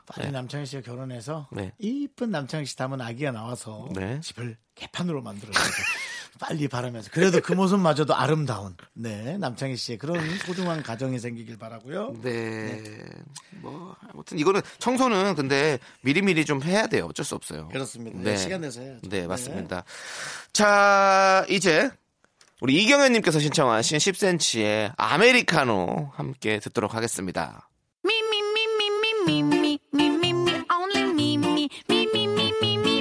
[0.07, 1.75] 빨리 남창희 씨가 결혼해서 네.
[1.79, 4.19] 이쁜 남창희 씨 닮은 아기가 나와서 네.
[4.23, 5.61] 집을 개판으로 만들어서
[6.39, 12.15] 빨리 바라면서 그래도 그 모습마저도 아름다운 네 남창희 씨의 그런 소중한 가정이 생기길 바라고요.
[12.23, 12.83] 네.
[12.83, 13.05] 네.
[13.61, 17.07] 뭐 아무튼 이거는 청소는 근데 미리미리 좀 해야 돼요.
[17.07, 17.69] 어쩔 수 없어요.
[17.69, 18.19] 그렇습니다.
[18.21, 18.37] 네.
[18.37, 19.09] 시간 내서 해야죠.
[19.09, 19.85] 네, 맞습니다.
[20.53, 21.91] 자, 이제
[22.61, 27.69] 우리 이경현 님께서 신청하신 10cm의 아메리카노 함께 듣도록 하겠습니다.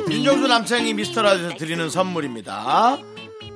[0.09, 2.97] 윤정수 남창희 미스터라디오에서 드리는 선물입니다.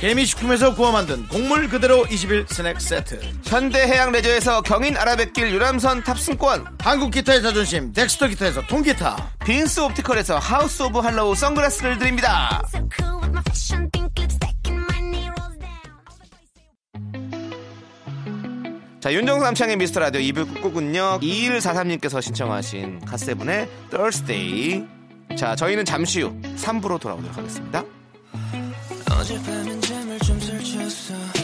[0.00, 7.10] 개미식품에서 구워 만든 곡물 그대로 21 스낵 세트 현대해양 레저에서 경인 아라뱃길 유람선 탑승권, 한국
[7.10, 12.62] 기타의 자존심 덱스터 기타에서 통기타 빈스 옵티컬에서 하우스 오브 할로우 선글라스를 드립니다.
[19.00, 24.84] 자, 윤정수 남창의 미스터 라디오 2부 끝곡은요, 2143님께서 신청하신 갓세븐의 Thursday.
[25.36, 27.84] 자, 저희는 잠시 후 3부로 돌아오도록 하겠습니다.
[29.10, 29.77] 어젯밤은
[31.08, 31.37] closer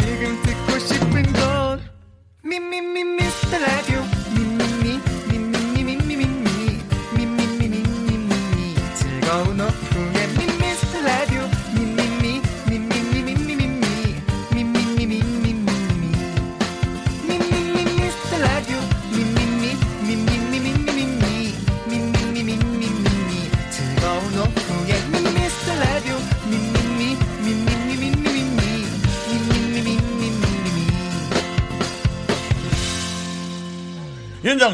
[0.00, 0.31] 내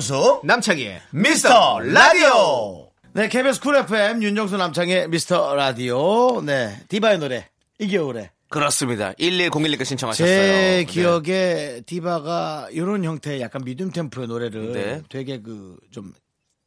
[0.09, 2.89] 윤정수 남창희의 미스터 라디오.
[3.13, 6.41] 네, KBS 쿨 FM 윤정수 남창희의 미스터 라디오.
[6.41, 7.47] 네, 디바의 노래
[7.79, 8.31] 이 겨울에.
[8.49, 9.13] 그렇습니다.
[9.13, 10.27] 1101님께 신청하셨어요.
[10.27, 10.85] 제 네.
[10.85, 15.03] 기억에 디바가 이런 형태의 약간 medium 템포의 노래를 네.
[15.11, 16.15] 되게 그 좀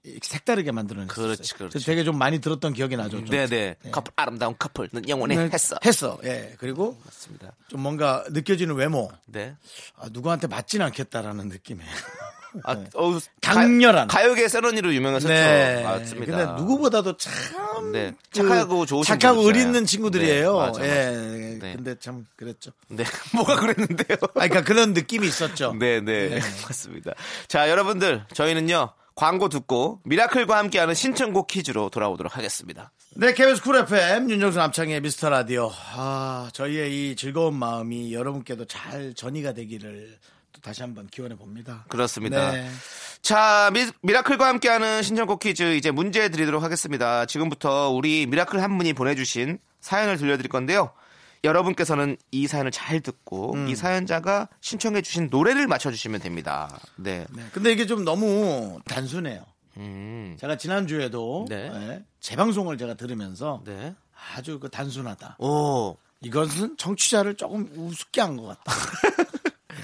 [0.03, 1.13] 색다르게 만들어냈어요.
[1.13, 1.85] 그렇지, 그렇지.
[1.85, 3.17] 되게 좀 많이 들었던 기억이 나죠.
[3.19, 3.25] 좀.
[3.25, 3.75] 네네.
[3.91, 5.75] 커플, 아름다운 커플은 영원히 네, 했어.
[5.85, 6.17] 했어.
[6.23, 6.55] 예.
[6.57, 7.51] 그리고 맞습니다.
[7.67, 9.11] 좀 뭔가 느껴지는 외모.
[9.27, 9.55] 네.
[9.97, 11.83] 아, 누구한테 맞진 않겠다라는 느낌에.
[12.63, 14.07] 아, 어우, 강렬한.
[14.07, 15.33] 가요계 센 언니로 유명하셨죠.
[15.33, 15.83] 네.
[15.83, 16.37] 맞습니다.
[16.37, 18.13] 근데 누구보다도 참 네.
[18.31, 19.49] 그 착하고 좋으신 착하고.
[19.49, 20.53] 의리 있는 친구들이에요.
[20.53, 21.05] 네, 맞아, 예.
[21.05, 21.11] 맞아.
[21.65, 21.73] 네.
[21.75, 22.71] 근데 참 그랬죠.
[22.87, 23.03] 네.
[23.35, 24.17] 뭐가 그랬는데요?
[24.21, 25.73] 아, 그러니까 그런 느낌이 있었죠.
[25.79, 26.39] 네, 네.
[26.67, 27.13] 맞습니다.
[27.47, 32.91] 자, 여러분들, 저희는요, 광고 듣고 미라클과 함께하는 신청곡 퀴즈로 돌아오도록 하겠습니다.
[33.15, 35.69] 네, KBS 쿨 FM 윤정수 남창희의 미스터 라디오.
[35.95, 41.85] 아, 저희의 이 즐거운 마음이 여러분께도 잘 전이가 되기를 또 다시 한번 기원해 봅니다.
[41.89, 42.51] 그렇습니다.
[42.51, 42.69] 네.
[43.21, 47.25] 자, 미라클과 함께하는 신청곡 퀴즈 이제 문제 드리도록 하겠습니다.
[47.25, 50.91] 지금부터 우리 미라클 한 분이 보내주신 사연을 들려드릴 건데요.
[51.43, 53.67] 여러분께서는 이 사연을 잘 듣고 음.
[53.67, 56.69] 이 사연자가 신청해 주신 노래를 맞춰주시면 됩니다.
[56.97, 57.25] 네.
[57.31, 57.43] 네.
[57.51, 59.43] 근데 이게 좀 너무 단순해요.
[59.77, 60.37] 음.
[60.39, 61.71] 제가 지난주에도 네.
[61.73, 63.95] 예, 재방송을 제가 들으면서 네.
[64.35, 65.37] 아주 그 단순하다.
[65.39, 65.97] 오.
[66.23, 68.71] 이것은 청취자를 조금 우습게 한 것 같다.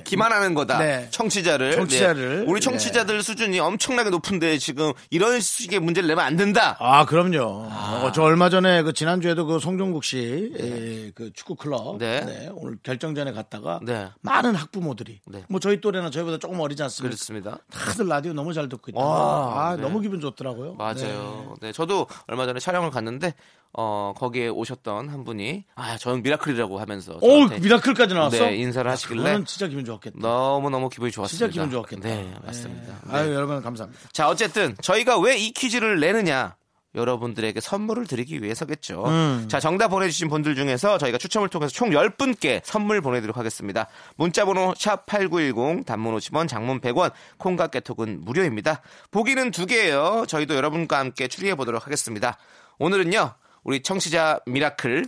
[0.04, 0.78] 기만하는 거다.
[0.80, 1.08] 네.
[1.12, 1.74] 청취자를.
[1.74, 2.40] 청취자를.
[2.40, 2.46] 네.
[2.48, 6.78] 우리 청취자들 수준이 엄청나게 높은데 지금 이런 식의 문제를 내면 안 된다.
[6.80, 7.68] 아, 그럼요.
[7.72, 11.98] 어, 저 얼마 전에 그 지난주에도 그 송종국 씨, 에, 그 축구 클럽.
[11.98, 12.22] 네.
[12.22, 14.10] 네, 오늘 결정전에 갔다가 네.
[14.22, 15.44] 많은 학부모들이 네.
[15.50, 17.10] 뭐 저희 또래나 저희보다 조금 어리지 않습니까?
[17.10, 17.58] 그렇습니다.
[17.72, 19.00] 다들 라디오 너무 잘 듣고 있다.
[19.00, 19.82] 와, 아, 네.
[19.82, 20.76] 너무 기분 좋더라고요.
[20.76, 21.56] 맞아요.
[21.62, 21.72] 네.
[21.72, 23.34] 저도 얼마 전에 촬영을 갔는데
[23.74, 28.46] 어 거기에 오셨던 한 분이 아 저는 미라클이라고 하면서 오, 미라클까지 나왔어?
[28.46, 30.18] 네, 인사를 야, 하시길래 그거는 진짜 기분 좋았겠다.
[30.20, 31.48] 너무 너무 기분이 좋았습니다.
[31.48, 32.08] 진짜 기분 좋았겠다.
[32.08, 32.94] 네, 맞습니다.
[32.94, 33.12] 네.
[33.12, 33.18] 네.
[33.18, 34.10] 아유, 여러분 감사합니다.
[34.14, 36.56] 자 어쨌든 저희가 왜 이 퀴즈를 내느냐?
[36.96, 39.04] 여러분들에게 선물을 드리기 위해서겠죠.
[39.06, 39.46] 음.
[39.50, 43.86] 자, 정답 보내주신 분들 중에서 저희가 추첨을 통해서 총 10분께 선물 보내드리도록 하겠습니다.
[44.16, 48.82] 문자번호 샵8910, 단문 50원, 장문 100원, 콩과 깨톡은 무료입니다.
[49.12, 50.26] 보기는 두 개예요.
[50.28, 52.38] 저희도 여러분과 함께 추리해보도록 하겠습니다.
[52.80, 53.32] 오늘은요,
[53.64, 55.06] 우리 청취자 미라클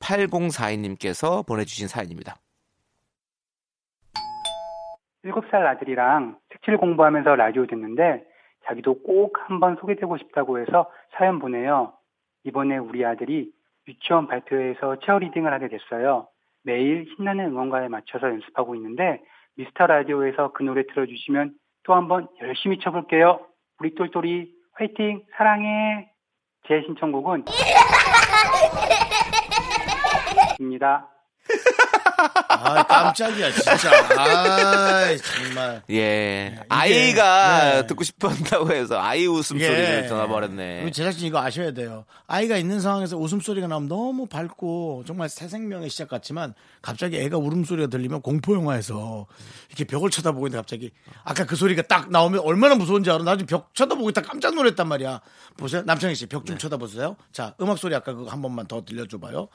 [0.00, 2.36] 8042님께서 보내주신 사연입니다.
[5.26, 8.24] 7살 아들이랑 색칠 공부하면서 라디오 듣는데
[8.66, 11.92] 자기도 꼭 한번 소개되고 싶다고 해서 사연 보내요.
[12.44, 13.50] 이번에 우리 아들이
[13.88, 16.28] 유치원 발표회에서 치어리딩을 하게 됐어요.
[16.64, 19.22] 매일 신나는 응원가에 맞춰서 연습하고 있는데
[19.56, 23.46] 미스터 라디오에서 그 노래 틀어주시면 또 한번 열심히 쳐볼게요.
[23.78, 26.10] 우리 똘똘이 화이팅 사랑해.
[26.66, 27.44] 제 신청곡은
[30.58, 31.08] 입니다.
[32.48, 33.90] 아, 깜짝이야, 진짜.
[34.18, 35.82] 아, 정말.
[35.90, 36.58] 예.
[36.68, 37.86] 아이가 네.
[37.86, 40.82] 듣고 싶어 한다고 해서 아이 웃음소리를 전화버렸네.
[40.84, 42.04] 우리 제작진 이거 아셔야 돼요.
[42.26, 47.88] 아이가 있는 상황에서 웃음소리가 나오면 너무 밝고 정말 새 생명의 시작 같지만 갑자기 애가 울음소리가
[47.88, 49.26] 들리면 공포영화에서
[49.68, 50.90] 이렇게 벽을 쳐다보고 있는데 갑자기
[51.24, 53.24] 아까 그 소리가 딱 나오면 얼마나 무서운지 알아.
[53.24, 55.20] 나중에 벽 쳐다보고 있다 깜짝 놀랐단 말이야.
[55.56, 55.82] 보세요.
[55.84, 56.58] 남창희 씨 벽좀 네.
[56.58, 57.16] 쳐다보세요.
[57.32, 59.48] 자, 음악 소리 아까 그거 한 번만 더 들려줘봐요.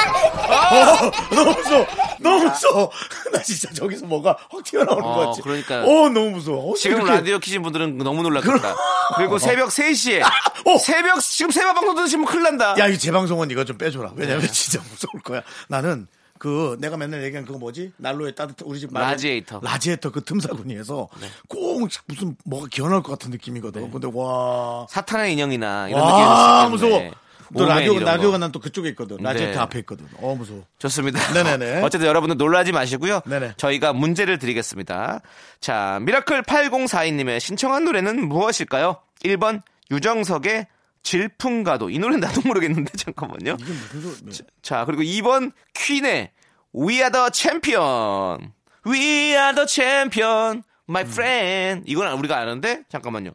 [0.00, 1.86] 어, 너무 무서워.
[2.20, 2.90] 너무 무서워.
[3.32, 5.42] 나 진짜 저기서 뭐가 확 튀어나오는 어, 거 같지.
[5.42, 5.82] 그러니까.
[5.82, 6.74] 어, 너무 무서워.
[6.76, 8.76] 지금 어떻게- 라디오 키신 분들은 너무 놀랐겠다.
[9.16, 10.78] 그리고 새벽 3시에 어.
[10.78, 12.74] 새벽 지금 새벽 방송 들으시면 큰일 난다.
[12.78, 14.10] 야, 이 재방송은 이거 좀 빼줘라.
[14.14, 14.24] 네.
[14.26, 15.42] 왜냐면 진짜 무서울 거야.
[15.68, 16.06] 나는
[16.38, 17.92] 그 내가 맨날 얘기한 그거 뭐지?
[17.98, 19.60] 난로에 따뜻한 우리 집 난로- 라지에이터.
[19.62, 21.08] 라지에이터 그 틈사구니에서
[21.48, 23.90] 꼭 무슨 뭐가 기어나올 것 같은 느낌이거든.
[23.90, 24.86] 근데 와.
[24.88, 26.70] 사탄의 인형이나 이런 와, 느낌이.
[26.90, 27.10] 무서워.
[27.56, 28.38] 또 라디오 라디오가 거.
[28.38, 29.16] 난 또 그쪽에 있거든.
[29.20, 29.52] 라디오 네.
[29.52, 30.06] 그 앞에 있거든.
[30.18, 30.64] 어 무서워.
[30.78, 31.32] 좋습니다.
[31.32, 31.82] 네네네.
[31.84, 33.20] 어쨌든 여러분들 놀라지 마시고요.
[33.26, 33.54] 네네.
[33.56, 35.20] 저희가 문제를 드리겠습니다.
[35.60, 38.96] 자, 미라클 8042님의 신청한 노래는 무엇일까요?
[39.24, 40.66] 1번 유정석의
[41.02, 41.90] 질풍가도.
[41.90, 43.56] 이 노래는 나도 모르겠는데 잠깐만요.
[43.60, 44.48] 이게 무슨 소리?
[44.62, 46.30] 자, 그리고 2번 퀸의
[46.74, 48.52] We are the champion.
[48.86, 49.00] We
[49.34, 50.62] are the champion.
[50.88, 51.84] My friend.
[51.90, 53.32] 이건 우리가 아는데 잠깐만요.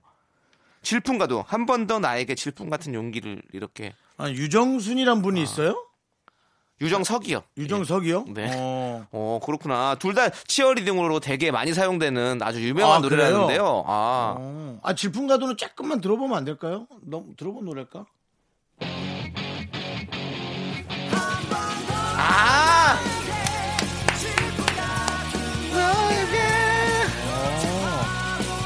[0.84, 5.82] 질풍가도 한 번 더 나에게 질풍 같은 용기를 이렇게 아, 유정순이란 분이 있어요?
[6.82, 7.42] 유정석이요.
[7.58, 8.26] 유정석이요?
[8.34, 8.52] 네.
[8.54, 9.08] 어.
[9.12, 9.96] 어, 그렇구나.
[9.96, 13.84] 둘 다 치어리딩으로 되게 많이 사용되는 아주 유명한 아, 노래라는데요.
[13.88, 14.36] 아.
[14.38, 14.80] 어.
[14.84, 16.88] 아 질풍가도는 조금만 들어보면 안 될까요?
[17.02, 18.06] 너무 들어본 노래일까?
[22.18, 23.00] 아!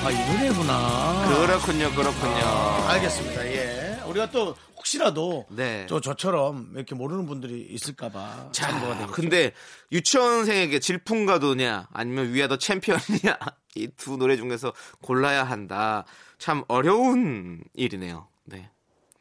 [0.03, 1.27] 아 이 노래구나.
[1.27, 2.87] 그렇군요, 그렇군요.
[2.87, 3.45] 알겠습니다.
[3.47, 3.99] 예.
[4.07, 4.55] 우리가 또
[4.89, 5.85] 혹시라도 네.
[5.87, 9.11] 또 저처럼 이렇게 모르는 분들이 있을까봐 참고가 자, 되겠죠.
[9.13, 9.51] 근데
[9.91, 13.37] 유치원생에게 질풍가도냐 아니면 위아더 챔피언이냐
[13.75, 16.05] 이 두 노래 중에서 골라야 한다.
[16.39, 18.27] 참 어려운 일이네요.
[18.45, 18.71] 네.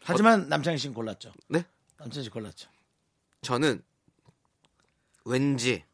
[0.02, 1.33] 하지만 남창희 씨는 골랐죠.
[1.48, 1.64] 네?
[1.98, 2.70] 남창희 씨 골랐죠.
[3.42, 3.83] 저는
[5.26, 5.85] 왠지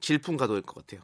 [0.00, 1.02] 질풍가도일 것 같아요.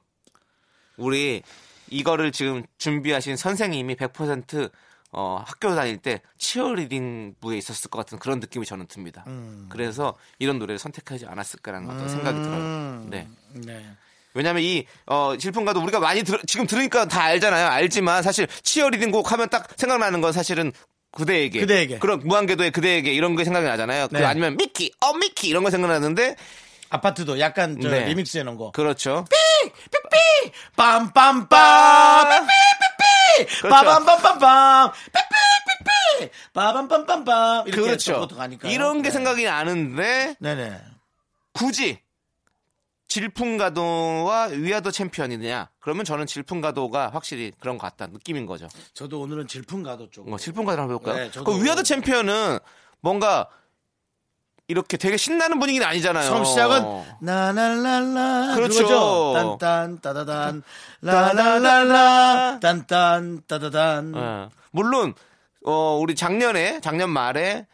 [0.99, 1.43] 우리
[1.89, 4.71] 이거를 지금 준비하신 선생님이 100%
[5.19, 9.25] 어, 학교 다닐 때 치어리딩 부에 있었을 것 같은 그런 느낌이 저는 듭니다.
[9.27, 9.67] 음.
[9.71, 13.07] 그래서 이런 노래를 선택하지 않았을까라는 어떤 생각이 들어요.
[13.09, 13.27] 네.
[13.55, 13.87] 네.
[14.35, 17.67] 왜냐하면 이 어, 질풍가도 우리가 많이 들, 지금 들으니까 다 알잖아요.
[17.67, 20.71] 알지만 사실 치어리딩 곡 하면 딱 생각나는 건 사실은
[21.13, 21.61] 그대에게.
[21.61, 21.99] 그대에게.
[21.99, 24.09] 그런 무한궤도의 그대에게 이런 게 생각이 나잖아요.
[24.09, 24.25] 그 네.
[24.27, 26.37] 아니면 미키, 어 미키 이런 거 생각나는데
[26.91, 28.05] 아파트도 약간 저 네.
[28.05, 28.71] 리믹스 해놓은 거.
[28.73, 29.25] 그렇죠.
[30.77, 32.86] 빰빰빰 삐 삐삐삐
[33.44, 33.68] 그렇죠.
[33.68, 34.92] 빠밤빰빰빰
[36.18, 38.29] 삐삐삐삐 빠밤빰빰빰 이렇게 그렇죠.
[38.29, 40.81] 가니까 이런 게 생각이 나는데 네네
[41.53, 42.01] 굳이
[43.09, 45.70] 질풍가도와 위아더 챔피언이냐?
[45.79, 48.68] 그러면 저는 질풍가도가 확실히 그런 것 같다 느낌인 거죠.
[48.94, 51.31] 저도 오늘은 질풍가도 쪽뭐 질풍가도 한번 해볼까요?
[51.31, 52.59] 네, 그 위아더 챔피언은
[53.01, 53.49] 뭔가
[54.69, 56.25] 이렇게 되게 신나는 분위기는 아니잖아요.
[56.29, 56.83] 처음 시작은
[57.21, 59.33] 나날랄라 그렇죠.
[59.59, 60.63] 딴딴 따다단
[61.03, 64.49] 라랄랄라 딴딴 따다단 예.
[64.73, 65.15] 물론
[65.65, 67.67] 어, 우리 작년에 작년 말에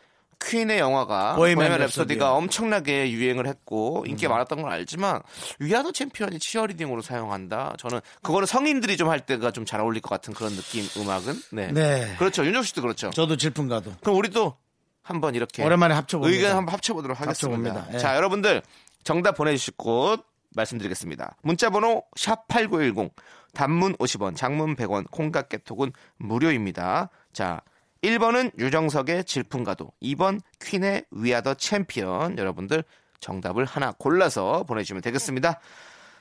[0.45, 1.81] 퀸의 영화가 보헤미안.
[1.83, 5.23] 랩소디가 엄청나게 유행을 했고 인기가 많았던 건 알지만
[5.61, 7.75] 위아더 챔피언이 치어리딩으로 사용한다.
[7.79, 11.69] 저는 그거는 성인들이 좀 할 때가 좀 잘 어울릴 것 같은 그런 느낌 음악은 네.
[11.73, 12.15] 네.
[12.19, 12.45] 그렇죠.
[12.45, 13.11] 윤정 씨도 그렇죠.
[13.11, 14.57] 저도 질풍가도 그럼 우리도
[15.03, 16.35] 한번 이렇게 오랜만에 합쳐봅니다.
[16.35, 17.71] 의견 한번 합쳐보도록 하겠습니다.
[17.71, 17.95] 합쳐봅니다.
[17.95, 17.99] 예.
[17.99, 18.63] 자, 여러분들
[19.05, 21.37] 정답 보내주실 곳 말씀드리겠습니다.
[21.43, 23.11] 문자번호 샵 #8910
[23.55, 27.11] 단문 50원, 장문 100원, 콩깍 개톡은 무료입니다.
[27.33, 27.61] 자,
[28.03, 32.39] 1번은 유정석의 질풍가도, 2번 퀸의 위아더 챔피언.
[32.39, 32.85] 여러분들
[33.21, 35.61] 정답을 하나 골라서 보내주시면 되겠습니다.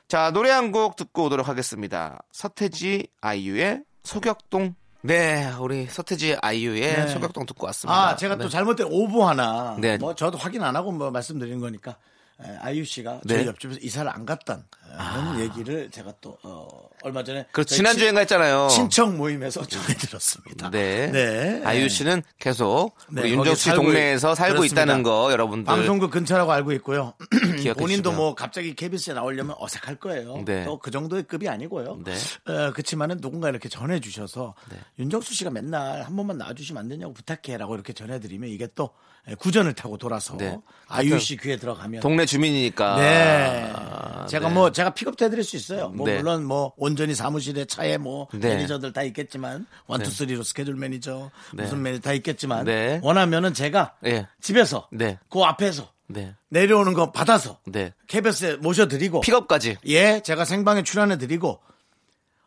[0.07, 2.19] 자, 노래 한 곡 듣고 오도록 하겠습니다.
[2.31, 4.75] 서태지 아이유의 소격동.
[5.03, 7.07] 네, 우리 서태지 아이유의 네.
[7.07, 8.09] 소격동 듣고 왔습니다.
[8.09, 8.43] 아 제가 네.
[8.43, 9.97] 또 잘못된 오보 하나 네.
[9.97, 11.95] 뭐 저도 확인 안 하고 뭐 말씀드리는 거니까 에,
[12.61, 13.35] 아이유 씨가 네.
[13.35, 14.63] 저희 옆집에서 이사를 안 갔다는
[15.39, 16.67] 얘기를 제가 또 어,
[17.03, 18.67] 얼마 전에 그 저희 지난주에 했잖아요.
[18.69, 20.69] 친, 친척 모임에서 전해 들었습니다.
[20.69, 21.11] 네.
[21.11, 21.61] 네.
[21.65, 24.83] 아이유 씨는 계속 네, 윤정 씨 동네에서 있- 살고 그렇습니다.
[24.83, 27.13] 있다는 거 여러분들 방송국 근처라고 알고 있고요.
[27.77, 28.11] 본인도.
[28.11, 30.43] 뭐 갑자기 KBS에 나오려면 어색할 거예요.
[30.45, 30.65] 네.
[30.65, 31.99] 또그 정도의 급이 아니고요.
[32.03, 32.13] 네.
[32.51, 34.53] 어, 그렇지만은 누군가 이렇게 전해주셔서
[34.99, 38.91] 윤정수 씨가 맨날 한 번만 나와주시면 안 되냐고 부탁해라고 이렇게 전해드리면 이게 또 예,
[39.37, 40.57] 구전을 타고 돌아서 네.
[40.87, 42.95] 하여튼 씨 귀에 들어가면 동네 주민이니까.
[42.97, 43.71] 네.
[43.73, 44.53] 아, 제가 네.
[44.53, 45.89] 뭐 제가 픽업도 해드릴 수 있어요.
[45.89, 46.17] 뭐 네.
[46.17, 48.55] 물론 뭐 온전히 사무실에 차에 뭐 네.
[48.55, 51.63] 매니저들 다 있겠지만 one two three로 스케줄 매니저 네.
[51.63, 52.99] 무슨 매니저 다 있겠지만 네.
[53.03, 54.27] 원하면은 제가 네.
[54.41, 55.17] 집에서 네.
[55.29, 56.35] 그 앞에서 네.
[56.49, 57.93] 내려오는 거 받아서 네.
[58.07, 59.77] KBS에 모셔드리고 픽업까지.
[59.85, 61.59] 예 제가 생방에 출연해 드리고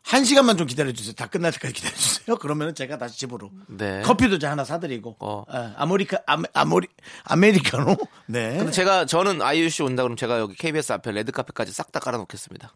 [0.05, 1.15] 한 시간만 좀 기다려주세요.
[1.15, 2.37] 다 끝날 때까지 기다려주세요.
[2.37, 4.03] 그러면은 제가 다시 집으로 네.
[4.03, 5.45] 커피도 제 하나 사드리고 어.
[5.53, 6.89] 예, 아메리카 아메, 아모리
[7.25, 11.73] 아메리카노 네 근데 제가 저는 아이유 씨 온다 그러면 제가 여기 KBS 앞에 레드 카펫까지
[11.73, 12.75] 싹 다 깔아 놓겠습니다.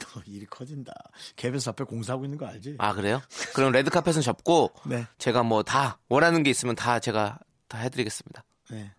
[0.00, 0.92] 또 일이 커진다.
[1.36, 2.76] KBS 앞에 공사하고 있는 거 알지?
[2.78, 3.20] 아, 그래요?
[3.54, 5.06] 그럼 레드 카펫은 접고 네.
[5.18, 8.42] 제가 뭐 다 원하는 게 있으면 다 제가 다 해 드리겠습니다.
[8.70, 8.90] 네.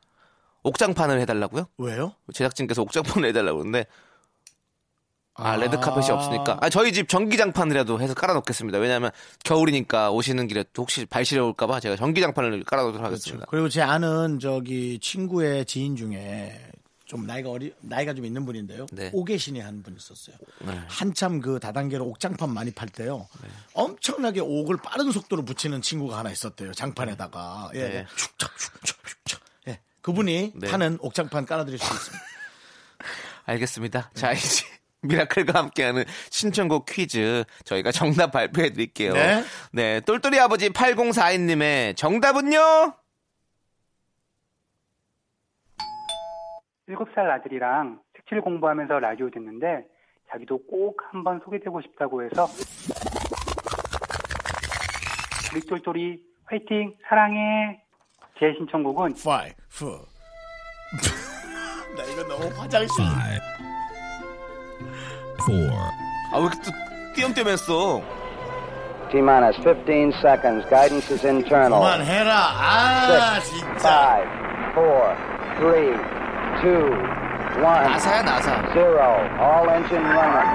[0.64, 1.66] 옥장판을 해 달라고요?
[1.80, 2.14] 왜요?
[2.34, 3.88] 제작진께서 옥장판을 해 달라고 그러는데
[5.36, 5.56] 아, 아.
[5.56, 6.58] 레드 카펫이 없으니까.
[6.62, 8.78] 아, 저희 집 전기장판이라도 해서 깔아놓겠습니다.
[8.80, 9.12] 왜냐하면
[9.44, 13.46] 겨울이니까 오시는 길에 또 혹시 발 시려올까봐 제가 전기장판을 깔아놓도록 하겠습니다.
[13.50, 16.70] 그리고 제 아는 저기 친구의 지인 중에
[17.06, 18.86] 좀 나이가 어리 나이가 좀 있는 분인데요.
[18.92, 19.10] 네.
[19.14, 20.36] 오계신이 한 분 있었어요.
[20.60, 20.80] 네.
[20.88, 23.28] 한참 그 다단계로 옥장판 많이 팔 때요.
[23.74, 26.72] 엄청나게 옥을 빠른 속도로 붙이는 친구가 하나 있었대요.
[26.74, 27.80] 장판에다가 예.
[27.80, 28.06] 네.
[28.16, 28.50] 슉착
[28.86, 30.68] 슉착 그분이 네.
[30.68, 32.26] 타는 옥장판 깔아드릴 수 있습니다.
[33.46, 34.12] 알겠습니다.
[34.16, 34.20] 네.
[34.20, 34.66] 자, 이제
[35.02, 39.14] 미라클과 함께하는 신청곡 퀴즈 저희가 정답 발표해 드릴게요.
[39.14, 39.44] 네.
[39.72, 42.94] 네, 똘똘이 아버지 8042님의 정답은요?
[46.90, 49.86] 7살 아들이랑 색칠 공부하면서 라디오 듣는데
[50.30, 52.48] 자기도 꼭 한번 소개되고 싶다고 해서
[55.54, 57.82] 우리 똘똘이 화이팅 사랑해
[58.40, 60.02] 제 신청곡은 Five, four.
[61.96, 63.04] 나 이거 너무 화장실.
[66.33, 66.71] 아, 왜 이렇게 또
[67.15, 68.03] 띄엄띄엄했어?
[69.11, 70.67] T minus 15 seconds.
[70.69, 71.79] Guidance is internal.
[71.79, 72.33] 그만해라.
[72.35, 73.79] 아, 진짜.
[73.79, 74.29] Five,
[74.75, 75.17] four,
[75.59, 75.95] three,
[76.61, 76.91] two,
[77.63, 78.51] one, 나사야, 나사.
[78.75, 79.23] zero.
[79.39, 80.51] All engine running.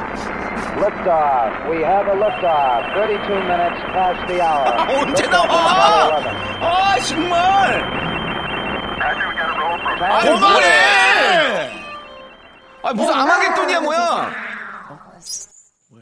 [0.83, 1.69] Liftoff.
[1.71, 2.93] We have a liftoff.
[2.93, 4.67] 32 minutes past the hour.
[4.99, 5.47] 언제 Liftoff 나와?
[5.47, 6.61] on Apollo 11.
[6.61, 7.31] 아, 정말!
[9.01, 11.71] 아, Time 그만해!
[12.83, 14.44] 아, 무슨 아마겟돈이야, 뭐야?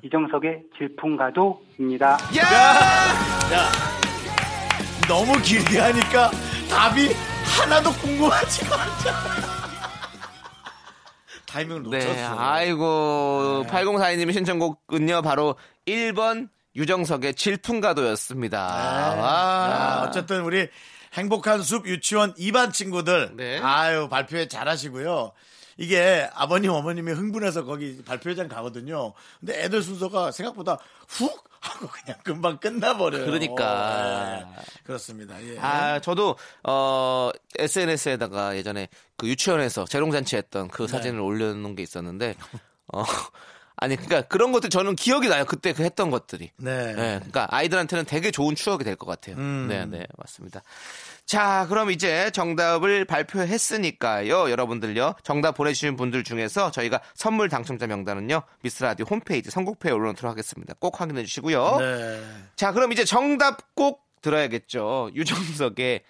[0.05, 2.19] 이정석의 질풍가도입니다.
[2.37, 2.45] 야!
[3.53, 3.73] 야,
[5.09, 6.31] 너무 길게 하니까
[6.71, 7.09] 답이
[7.59, 9.19] 하나도 궁금하지가 않잖아.
[11.47, 12.13] 타이밍을 놓쳤어.
[12.13, 18.59] 네, 아이고, 8042님의 신청곡은요, 바로 1번 유정석의 질풍가도였습니다.
[18.59, 20.03] 아, 와.
[20.07, 20.69] 어쨌든 우리
[21.15, 23.61] 행복한 숲 유치원 2반 친구들 네.
[23.63, 25.33] 아유 발표회 잘하시고요.
[25.77, 29.13] 이게 아버님 어머님이 흥분해서 거기 발표회장 가거든요.
[29.41, 33.25] 근데 애들 순서가 생각보다 훅 하고 그냥 금방 끝나버려요.
[33.25, 34.45] 그러니까.
[34.57, 35.43] 네, 그렇습니다.
[35.43, 35.59] 예.
[35.59, 40.71] 아, 저도, 어, SNS에다가 예전에 그 유치원에서 재롱잔치 했던 네.
[40.73, 42.35] 그 사진을 올려놓은 게 있었는데,
[42.93, 43.03] 어,
[43.77, 45.45] 아니, 그니까 그런 것들 저는 기억이 나요.
[45.47, 46.53] 그때 그 했던 것들이.
[46.59, 46.93] 네.
[46.93, 49.37] 네, 그러니까 아이들한테는 되게 좋은 추억이 될 것 같아요.
[49.37, 49.67] 음.
[49.69, 50.63] 네, 네, 맞습니다.
[51.27, 54.51] 자, 그럼 이제 정답을 발표했으니까요.
[54.51, 55.15] 여러분들요.
[55.23, 58.43] 정답 보내주신 분들 중에서 저희가 선물 당첨자 명단은요.
[58.63, 60.75] 미스라디오 홈페이지 선곡표에 올려놓도록 하겠습니다.
[60.79, 61.77] 꼭 확인해 주시고요.
[61.81, 62.23] 네.
[62.57, 65.11] 자, 그럼 이제 정답 꼭 들어야겠죠.
[65.15, 66.03] 유정석의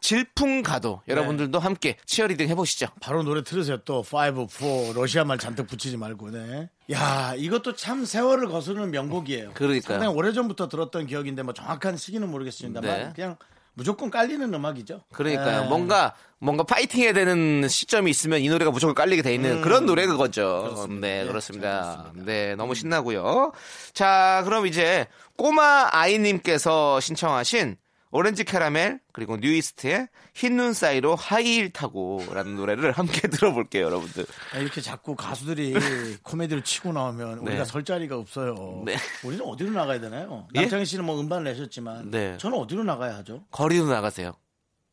[0.00, 1.02] 질풍가도.
[1.08, 2.88] 여러분들도 함께 치어리딩 해보시죠.
[3.00, 3.78] 바로 노래 틀으세요.
[3.84, 6.30] 또 5, 4 러시아말 잔뜩 붙이지 말고.
[6.30, 6.68] 네.
[6.90, 9.52] 야, 이것도 참 세월을 거스르는 명곡이에요.
[9.54, 9.98] 그러니까요.
[9.98, 13.12] 상당히 오래 전부터 들었던 기억인데 뭐 정확한 시기는 모르겠습니다만 네.
[13.14, 13.36] 그냥
[13.74, 15.02] 무조건 깔리는 음악이죠.
[15.12, 15.62] 그러니까요.
[15.62, 15.68] 네.
[15.68, 20.86] 뭔가 뭔가 파이팅해야 되는 시점이 있으면 이 노래가 무조건 깔리게 돼 있는 그런 노래 그거죠.
[21.00, 22.12] 네, 예, 그렇습니다.
[22.14, 23.52] 네, 너무 신나고요.
[23.92, 25.06] 자, 그럼 이제
[25.36, 27.76] 꼬마 아이님께서 신청하신
[28.16, 34.24] 오렌지 캐러멜 그리고 뉴이스트의 흰 눈 사이로 하이힐 타고라는 노래를 함께 들어볼게요, 여러분들.
[34.54, 35.74] 아, 이렇게 자꾸 가수들이
[36.22, 37.50] 코미디를 치고 나오면 네.
[37.50, 38.82] 우리가 설 자리가 없어요.
[38.86, 38.94] 네.
[39.24, 40.46] 우리는 어디로 나가야 되나요?
[40.54, 40.60] 예?
[40.60, 42.38] 남창희 씨는 뭐 음반을 내셨지만 네.
[42.38, 43.44] 저는 어디로 나가야 하죠?
[43.50, 44.32] 거리로 나가세요.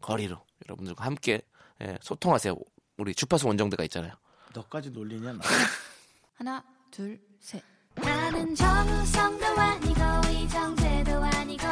[0.01, 1.41] 거리로 여러분들과 함께
[1.83, 2.55] 예, 소통하세요.
[2.97, 4.13] 우리 주파수 원정대가 있잖아요.
[4.55, 5.33] 너까지 놀리냐?
[5.33, 5.39] 나.
[6.37, 7.61] 하나, 둘, 셋.
[7.95, 11.67] 나는 정우성도 아니고 이정재도 아니고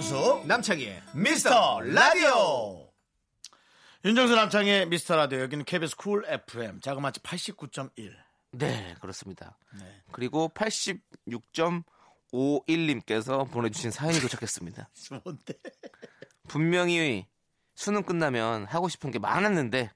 [0.00, 2.86] 윤정수 남창희의 미스터 라디오.
[4.04, 8.12] 윤정수 남창희의 미스터 라디오 여기는 KBS 쿨 FM 자그마치 89.1.
[8.52, 9.56] 네, 그렇습니다.
[9.80, 10.02] 네.
[10.12, 14.90] 그리고 86.51님께서 보내주신 사연이 도착했습니다.
[15.24, 15.54] 뭔데?
[16.46, 17.26] 분명히
[17.74, 19.90] 수능 끝나면 하고 싶은 게 많았는데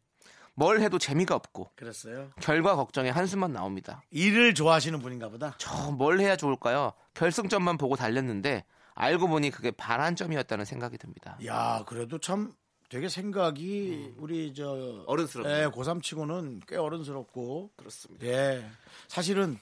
[0.55, 2.31] 뭘 해도 재미가 없고 그랬어요.
[2.41, 4.03] 결과 걱정에 한숨만 나옵니다.
[4.11, 5.55] 일을 좋아하시는 분인가 보다.
[5.59, 6.95] 저 뭘 해야 좋을까요?
[7.13, 8.65] 결승점만 보고 달렸는데
[9.01, 11.39] 알고 보니 그게 반환점이었다는 생각이 듭니다.
[11.47, 12.55] 야, 그래도 참
[12.91, 15.57] 되게 생각이 우리 저 어른스럽네요.
[15.59, 18.27] 예, 고3 치고는 꽤 어른스럽고 그렇습니다.
[18.27, 18.69] 예.
[19.09, 19.59] 사실은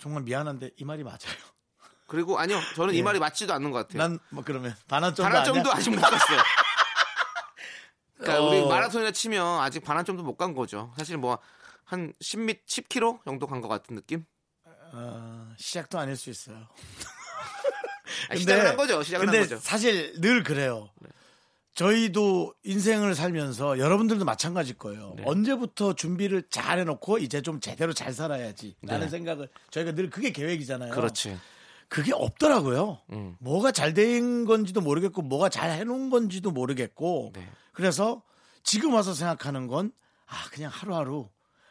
[0.00, 1.18] 정말 미안한데 이 말이 맞아요.
[2.08, 3.02] 그리고 아니요, 저는 이 예.
[3.02, 3.98] 말이 맞지도 않는 것 같아요.
[4.02, 5.72] 난 뭐 그러면 반환점도 반환점도?
[5.72, 6.40] 아직 못 갔어요.
[8.18, 8.48] 그러니까 어.
[8.48, 10.92] 우리 마라톤이나 치면 아직 반환점도 못 간 거죠.
[10.96, 11.38] 사실 뭐
[11.86, 14.24] 한 10미 10km 정도 간 것 같은 느낌?
[14.64, 16.66] 어, 시작도 아닐 수 있어요.
[18.28, 19.02] 아, 시작을 한 거죠.
[19.02, 19.60] 시작을 근데 한 거죠.
[19.60, 20.90] 사실 늘 그래요.
[21.74, 25.14] 저희도 인생을 살면서 여러분들도 마찬가지일 거예요.
[25.16, 25.24] 네.
[25.26, 28.76] 언제부터 준비를 잘 해놓고 이제 좀 제대로 잘 살아야지.
[28.82, 29.10] 라는 네.
[29.10, 30.92] 생각을 저희가 늘 그게 계획이잖아요.
[30.92, 31.36] 그렇지.
[31.88, 33.00] 그게 없더라고요.
[33.12, 33.36] 음.
[33.40, 37.48] 뭐가 잘 된 건지도 모르겠고 뭐가 잘 해놓은 건지도 모르겠고 네.
[37.72, 38.22] 그래서
[38.62, 39.92] 지금 와서 생각하는 건
[40.26, 41.28] 아 그냥 하루하루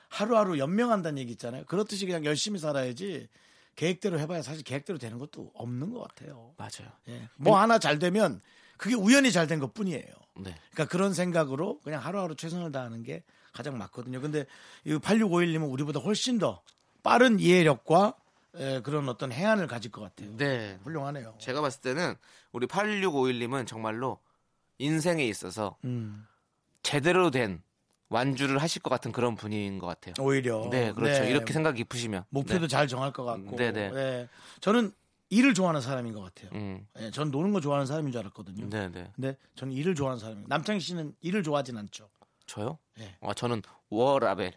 [0.10, 1.64] 하루하루 연명한다는 얘기 있잖아요.
[1.66, 3.28] 그렇듯이 그냥 열심히 살아야지
[3.76, 6.54] 계획대로 해봐야 사실 계획대로 되는 것도 없는 것 같아요.
[6.58, 6.92] 맞아요.
[7.10, 7.28] 예.
[7.38, 8.42] 뭐 하나 잘 되면
[8.78, 10.04] 그게 우연히 잘 된 것 뿐이에요.
[10.38, 10.56] 네.
[10.72, 14.20] 그러니까 그런 생각으로 그냥 하루하루 최선을 다하는 게 가장 맞거든요.
[14.20, 14.46] 근데
[14.84, 16.62] 이 8651님은 우리보다 훨씬 더
[17.04, 18.16] 빠른 이해력과
[18.56, 20.36] 에, 그런 어떤 해안을 가질 것 같아요.
[20.38, 20.78] 네.
[20.84, 21.36] 훌륭하네요.
[21.40, 22.16] 제가 봤을 때는
[22.52, 24.20] 우리 8651님은 정말로
[24.80, 26.26] 인생에 있어서 음.
[26.84, 27.62] 제대로 된
[28.14, 30.14] 완주를 하실 것 같은 그런 분인 것 같아요.
[30.20, 30.70] 오히려.
[30.70, 31.24] 네, 그렇죠.
[31.24, 31.30] 네.
[31.30, 32.26] 이렇게 생각이 깊으시면.
[32.30, 32.68] 목표도 네.
[32.68, 33.56] 잘 정할 것 같고.
[33.56, 33.90] 네네.
[33.92, 34.30] 네.
[34.62, 34.92] 저는
[35.30, 36.52] 일을 좋아하는 사람인 것 같아요.
[36.54, 36.88] 음.
[36.94, 38.70] 네, 전 노는 거 좋아하는 사람인 줄 알았거든요.
[38.70, 39.12] 네네.
[39.16, 40.46] 근데 저는 일을 좋아하는 사람이에요.
[40.48, 42.10] 남창희 씨는 일을 좋아하진 않죠.
[42.46, 42.78] 저요?
[42.96, 43.16] 네.
[43.22, 44.54] 아, 저는 워라밸.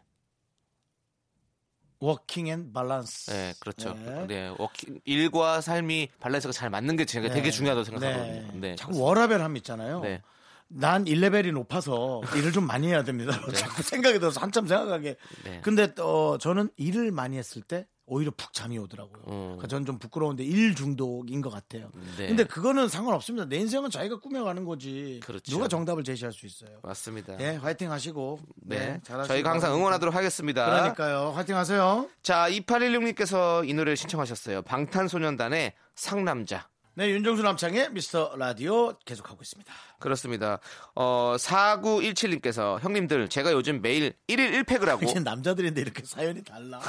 [1.98, 3.30] working and balance.
[3.30, 3.94] 네, 그렇죠.
[3.94, 4.26] 네.
[4.26, 4.54] 네.
[4.58, 7.34] working, 일과 삶이 밸런스가 잘 맞는 게 제가 네.
[7.34, 7.90] 되게 중요하다고 네.
[7.90, 8.60] 생각하거든요.
[8.60, 8.76] 네.
[8.76, 10.00] 자꾸 워라밸 함 있잖아요.
[10.00, 10.20] 네.
[10.68, 13.32] 난 1레벨이 높아서 일을 좀 많이 해야 됩니다.
[13.54, 15.16] 자꾸 생각이 들어서 한참 생각하게.
[15.44, 15.60] 네.
[15.62, 19.22] 근데 어, 저는 일을 많이 했을 때 오히려 푹 잠이 오더라고요.
[19.26, 19.42] 음.
[19.46, 21.90] 그러니까 저는 좀 부끄러운데 일 중독인 것 같아요.
[22.16, 22.28] 네.
[22.28, 23.48] 근데 그거는 상관없습니다.
[23.48, 25.20] 내 인생은 자기가 꾸며가는 거지.
[25.24, 25.50] 그렇죠.
[25.50, 26.78] 누가 정답을 제시할 수 있어요.
[26.82, 27.38] 맞습니다.
[27.40, 28.38] 예, 화이팅 하시고.
[28.62, 28.78] 네.
[28.78, 29.34] 네, 잘하시고.
[29.34, 30.64] 저희가 항상 응원하도록 하겠습니다.
[30.66, 31.32] 그러니까요.
[31.34, 32.08] 화이팅 하세요.
[32.22, 34.62] 자, 2816님께서 이 노래를 신청하셨어요.
[34.62, 36.68] 방탄소년단의 상남자.
[36.94, 39.70] 네, 윤정수 남창희의 미스터 라디오 계속하고 있습니다.
[39.98, 40.58] 그렇습니다.
[40.94, 46.80] 어, 4917님께서 형님들 제가 요즘 매일 1일 1팩을 하고 이제 남자들인데 이렇게 사연이 달라.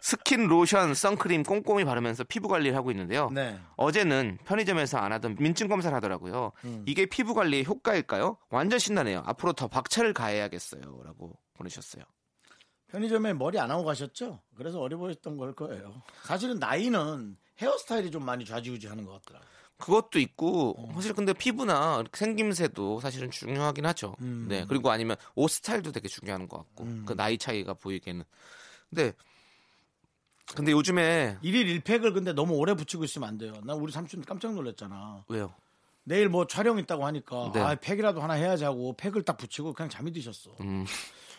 [0.00, 3.30] 스킨, 로션, 선크림 꼼꼼히 바르면서 피부 관리를 하고 있는데요.
[3.30, 3.58] 네.
[3.76, 6.52] 어제는 편의점에서 안 하던 민증 검사를 하더라고요.
[6.64, 6.84] 음.
[6.86, 8.38] 이게 피부 관리의 효과일까요?
[8.50, 9.22] 완전 신나네요.
[9.26, 11.02] 앞으로 더 박차를 가해야겠어요.
[11.04, 12.04] 라고 보내셨어요.
[12.88, 14.40] 편의점에 머리 안 하고 가셨죠?
[14.56, 16.02] 그래서 어려 보였던 걸 거예요.
[16.22, 19.57] 사실은 나이는 헤어스타일이 좀 많이 좌지우지하는 것 같더라고요.
[19.78, 20.92] 그것도 있고 어.
[20.94, 24.16] 사실 근데 피부나 생김새도 사실은 중요하긴 하죠.
[24.20, 24.46] 음.
[24.48, 28.24] 네 그리고 아니면 옷 스타일도 되게 중요한 것 같고 그 나이 차이가 보이게는.
[28.90, 29.12] 근데
[30.54, 33.52] 근데 요즘에 일일 1팩을 근데 너무 오래 붙이고 있으면 안 돼요.
[33.64, 35.24] 난 우리 삼촌 깜짝 놀랐잖아.
[35.28, 35.54] 왜요?
[36.04, 37.60] 내일 뭐 촬영 있다고 하니까 네.
[37.60, 40.50] 아 팩이라도 하나 해야지 하고 팩을 딱 붙이고 그냥 잠이 드셨어.
[40.60, 40.86] 음,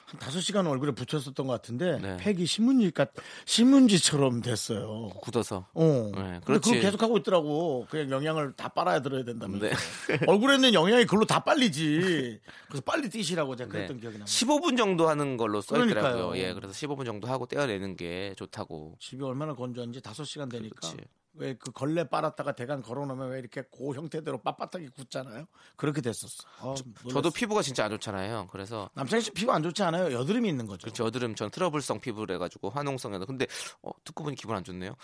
[0.10, 2.18] 한 5시간 얼굴에 붙였었던 것 같은데 네.
[2.18, 3.12] 팩이 신문지 같
[3.46, 5.10] 신문지처럼 됐어요.
[5.22, 5.68] 굳어서.
[5.74, 6.12] 어.
[6.16, 6.70] 네, 그렇지.
[6.70, 7.86] 그걸 계속 하고 있더라고.
[7.90, 9.68] 그냥 영양을 다 빨아야 들어야 된다면서.
[9.68, 9.74] 네.
[10.28, 12.40] 얼굴에 있는 영양이 글로 다 빨리지.
[12.68, 14.02] 그래서 빨리 뛰시라고 제가 그랬던 네.
[14.02, 14.26] 기억이 납니다.
[14.26, 16.38] 15분 정도 하는 걸로 써 있더라고요.
[16.38, 18.96] 예, 그래서 15분 정도 하고 떼어내는 게 좋다고.
[19.00, 20.98] 집이 얼마나 건조한지 5시간 되니까 그렇지.
[21.36, 25.46] 왜 그 걸레 빨았다가 대강 걸어놓으면 왜 이렇게 그 형태대로 빳빳하게 굳잖아요.
[25.76, 26.44] 그렇게 됐었어.
[26.60, 27.30] 어, 저도 놀랐어.
[27.30, 28.48] 피부가 진짜 안 좋잖아요.
[28.52, 30.12] 그래서 남창희 씨 피부 안 좋지 않아요?
[30.12, 30.82] 여드름이 있는 거죠.
[30.86, 31.06] 그렇죠.
[31.06, 33.26] 여드름 전 트러블성 피부래 가지고 화농성이다.
[33.26, 33.46] 근데
[33.84, 34.96] 어, 듣고 보니 기분 안 좋네요.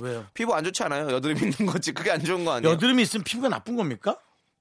[0.00, 0.26] 왜요?
[0.32, 1.10] 피부 안 좋지 않아요?
[1.10, 1.92] 여드름 있는 거지.
[1.92, 2.72] 그게 안 좋은 거 아니에요?
[2.74, 4.18] 여드름이 있으면 피부가 나쁜 겁니까?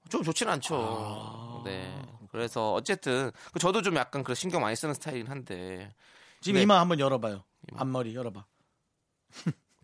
[0.09, 1.61] 좀 좋진 않죠.
[1.65, 1.95] 네.
[2.31, 5.93] 그래서 어쨌든 그 저도 좀 약간 그 신경 많이 쓰는 스타일이긴 한데
[6.41, 6.63] 지금 네.
[6.63, 7.43] 이마 한번 열어봐요.
[7.75, 8.45] 앞머리 열어봐.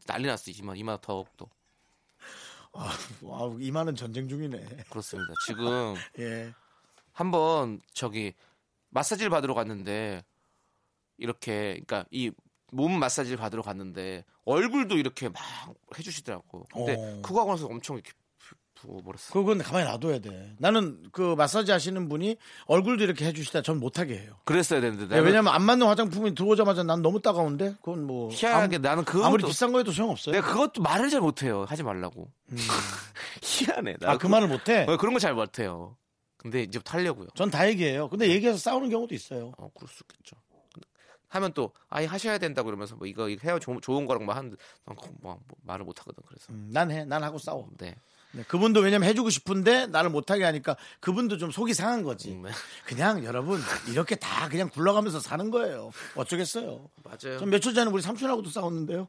[0.09, 1.49] 난리 났어 이마 이마 더욱 또
[2.73, 2.91] 아,
[3.21, 4.85] 와, 이마는 전쟁 중이네.
[4.89, 5.33] 그렇습니다.
[5.45, 6.53] 지금 예.
[7.13, 8.33] 한번 저기
[8.89, 10.23] 마사지를 받으러 갔는데
[11.17, 12.31] 이렇게 그러니까 이
[12.71, 15.41] 몸 마사지를 받으러 갔는데 얼굴도 이렇게 막
[15.97, 16.65] 해주시더라고.
[16.71, 17.21] 근데 어.
[17.21, 18.11] 그거 하고 나서 엄청 이렇게
[18.81, 19.33] 부어버렸어.
[19.33, 20.55] 그건 가만히 놔둬야 돼.
[20.59, 24.33] 나는 그 마사지 하시는 분이 얼굴도 이렇게 해주시다 전 못하게 해요.
[24.45, 28.83] 그랬어야 되는데 네, 왜냐면 안 맞는 화장품이 들어오자마자 난 너무 따가운데 그건 뭐 희한하게 아무-
[28.87, 30.33] 나는 그것도 아무리 비싼 거에도 소용없어요.
[30.33, 31.65] 내가 그것도 말을 잘 못해요.
[31.67, 32.29] 하지 말라고.
[33.41, 33.97] 희한해.
[33.99, 34.85] 나아그 말을 못해.
[34.87, 35.97] 어, 그런 거 잘 못해요.
[36.37, 37.27] 근데 이제부터 하려고요.
[37.35, 38.07] 전 다 얘기해요.
[38.09, 39.51] 근데 얘기해서 싸우는 경우도 있어요.
[39.57, 40.35] 어, 그럴 수 있겠죠.
[41.31, 44.55] 하면 또 아예 하셔야 된다 그러면서 뭐 이거 이거 해야 좋은, 좋은 거라고 막 하는데
[44.85, 46.23] 난 그거 뭐, 뭐 말을 못 하거든.
[46.27, 47.05] 그래서 음, 난 해.
[47.05, 47.67] 난 하고 싸워.
[47.77, 47.95] 네.
[48.31, 52.31] 네, 그분도 왜냐면 해주고 싶은데 나를 못하게 하니까 그분도 좀 속이 상한 거지.
[52.31, 52.51] 음, 네.
[52.85, 55.91] 그냥 여러분 이렇게 다 그냥 굴러가면서 사는 거예요.
[56.15, 56.89] 어쩌겠어요.
[57.03, 57.39] 맞아요.
[57.39, 59.07] 전 며칠 전에 우리 삼촌하고도 싸웠는데요.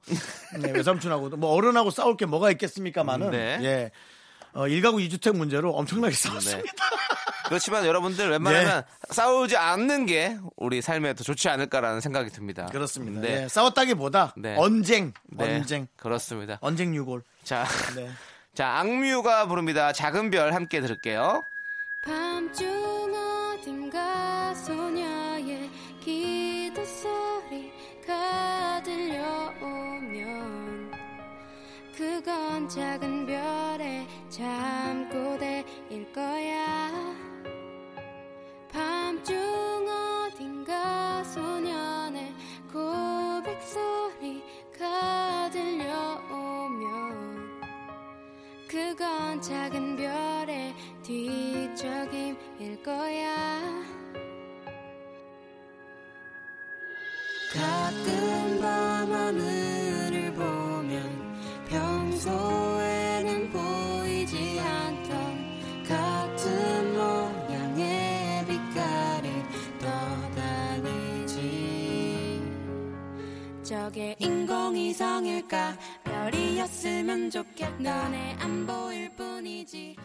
[0.60, 3.58] 네, 외삼촌하고도 뭐 어른하고 싸울 게 뭐가 있겠습니까만은 네.
[3.62, 3.90] 예.
[4.52, 6.62] 어, 일가구 이주택 문제로 엄청나게 싸웠습니다.
[6.72, 6.90] 네.
[7.46, 12.66] 그렇지만 여러분들 웬만하면 싸우지 않는 게 우리 삶에 더 좋지 않을까라는 생각이 듭니다.
[12.66, 13.20] 그렇습니다.
[13.20, 13.42] 네.
[13.42, 14.56] 예, 싸웠다기보다 네.
[14.56, 15.56] 언쟁, 네.
[15.56, 16.58] 언쟁, 그렇습니다.
[16.60, 17.22] 언쟁 유골.
[17.42, 17.66] 자,
[17.96, 18.08] 네.
[18.54, 19.92] 자 악뮤가 부릅니다.
[19.92, 21.44] 작은 별 함께 들을게요.
[22.02, 25.70] 밤중 어딘가 소녀의
[26.00, 30.50] 기도 소리가 들려오면
[31.96, 36.90] 그건 작은 별의 잠꼬대일 거야
[38.72, 39.36] 밤중
[48.80, 53.60] 그건 작은 별의 뒤적임일 거야.
[57.52, 61.10] 가끔 밤하늘을 보면
[61.68, 69.28] 평소에는 보이지 않던 같은 모양의 빛깔이
[69.78, 71.30] 떠다니지.
[73.62, 75.76] 저게 인공위성일까?
[76.30, 79.96] 별이었으면 좋겠다 눈에 안 보일 뿐이지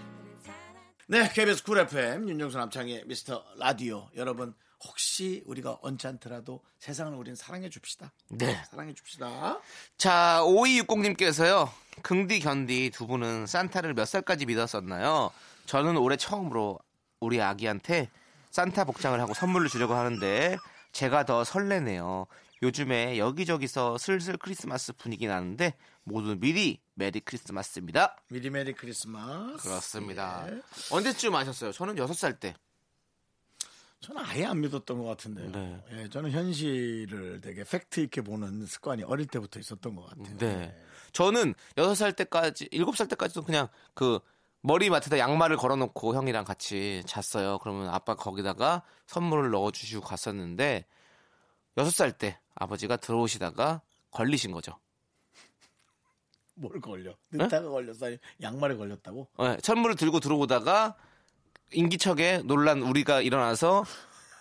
[1.08, 4.54] 네, KBS 쿨 FM 윤정수 남창희의 미스터 라디오 여러분
[4.84, 8.12] 혹시 우리가 언짢더라도 세상을 우린 사랑해 줍시다.
[8.30, 8.62] 네.
[8.70, 9.60] 사랑해 줍시다.
[9.98, 11.70] 자, 5260님께서요.
[12.02, 15.32] 긍디 견디 두 분은 산타를 몇 살까지 믿었었나요?
[15.66, 16.80] 저는 올해 처음으로
[17.20, 18.10] 우리 아기한테
[18.52, 20.58] 산타 복장을 하고 선물을 주려고 하는데
[20.92, 22.28] 제가 더 설레네요.
[22.62, 28.16] 요즘에 여기저기서 슬슬 크리스마스 분위기 나는데 모두 미리 메리 크리스마스입니다.
[28.30, 29.68] 미리 메리 크리스마스.
[29.68, 30.46] 그렇습니다.
[30.50, 30.62] 예.
[30.92, 31.72] 언제쯤 아셨어요?
[31.72, 32.56] 저는 6살 때.
[34.02, 35.52] 저는 아예 안 믿었던 것 같은데요.
[35.52, 35.84] 네.
[35.94, 40.38] 예, 저는 현실을 되게 팩트 있게 보는 습관이 어릴 때부터 있었던 것 같아요.
[40.38, 40.76] 네.
[41.12, 44.20] 저는 6살 때까지, 7살 때까지도 그냥 그
[44.62, 47.60] 머리맡에다 양말을 걸어놓고 형이랑 같이 잤어요.
[47.60, 50.86] 그러면 아빠 거기다가 선물을 넣어주시고 갔었는데
[51.78, 54.80] 6살 때 아버지가 들어오시다가 걸리신 거죠.
[56.56, 57.12] 뭘 걸려?
[57.30, 57.44] 네?
[57.44, 58.06] 늦다가 걸렸어?
[58.08, 59.28] 아니, 양말에 걸렸다고?
[59.40, 60.96] 네, 선물을 들고 들어오다가
[61.74, 63.84] 인기척에 놀란 우리가 일어나서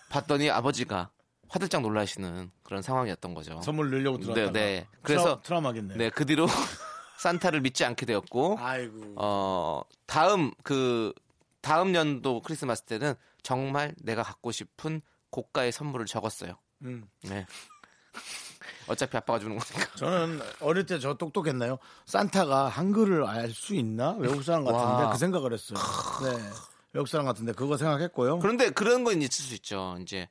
[0.09, 1.09] 봤더니 아버지가
[1.49, 3.59] 화들짝 놀라시는 그런 상황이었던 거죠.
[3.61, 4.51] 선물 넣으려고 들어왔다가.
[4.51, 4.87] 네, 네.
[5.01, 6.47] 그래서 트라, 우마겠네요 네, 그 뒤로
[7.19, 9.15] 산타를 믿지 않게 되었고 아이고.
[9.17, 11.13] 어, 다음 그
[11.61, 13.13] 다음 연도 크리스마스 때는
[13.43, 16.57] 정말 내가 갖고 싶은 고가의 선물을 적었어요.
[16.85, 17.07] 음.
[17.23, 17.45] 네.
[18.87, 19.95] 어차피 아빠가 주는 거니까.
[19.95, 21.77] 저는 어릴 때 저 똑똑했나요?
[22.05, 24.11] 산타가 한글을 알 수 있나?
[24.19, 25.11] 외국 사람 같은데 와.
[25.11, 25.79] 그 생각을 했어요.
[26.23, 26.49] 네.
[26.93, 28.39] 외국 사람 같은데 그거 생각했고요.
[28.39, 29.97] 그런데 그런 건 있을 수 있죠.
[30.01, 30.29] 이제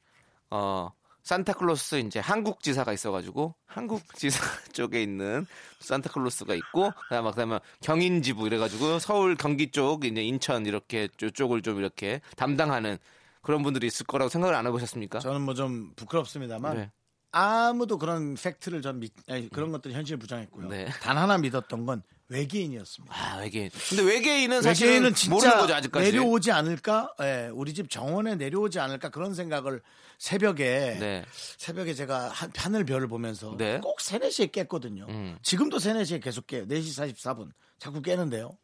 [0.50, 0.90] 어
[1.24, 4.38] 산타클로스 이제 한국 지사가 있어가지고 한국 지사
[4.72, 5.46] 쪽에 있는
[5.80, 12.20] 산타클로스가 있고 그다음에 그다음에 경인지부 이래가지고 서울 경기 쪽 이제 인천 이렇게 쪽을 좀 이렇게
[12.36, 12.98] 담당하는
[13.44, 15.20] 그런 분들이 있을 거라고 생각을 안 해보셨습니까?
[15.20, 16.90] 저는 뭐 좀 부끄럽습니다만 네.
[17.30, 20.68] 아무도 그런 팩트를 전 믿, 아니, 그런 것들 현실 부정했고요.
[20.68, 20.86] 네.
[21.02, 23.14] 단 하나 믿었던 건 외계인이었습니다.
[23.14, 23.70] 아 외계인.
[23.88, 26.12] 근데 외계인은 사실은 외계인은 진짜 모르는 거죠 아직까지.
[26.12, 27.12] 내려오지 않을까?
[27.22, 29.82] 예, 우리 집 정원에 내려오지 않을까 그런 생각을
[30.18, 31.24] 새벽에 네.
[31.58, 33.78] 새벽에 제가 한 하늘 별을 보면서 네.
[33.80, 35.06] 꼭 3, 4시에 깼거든요.
[35.08, 35.36] 음.
[35.42, 36.66] 지금도 3, 4시에 계속 깨요.
[36.66, 37.50] 4시 44분.
[37.78, 38.56] 자꾸 깨는데요.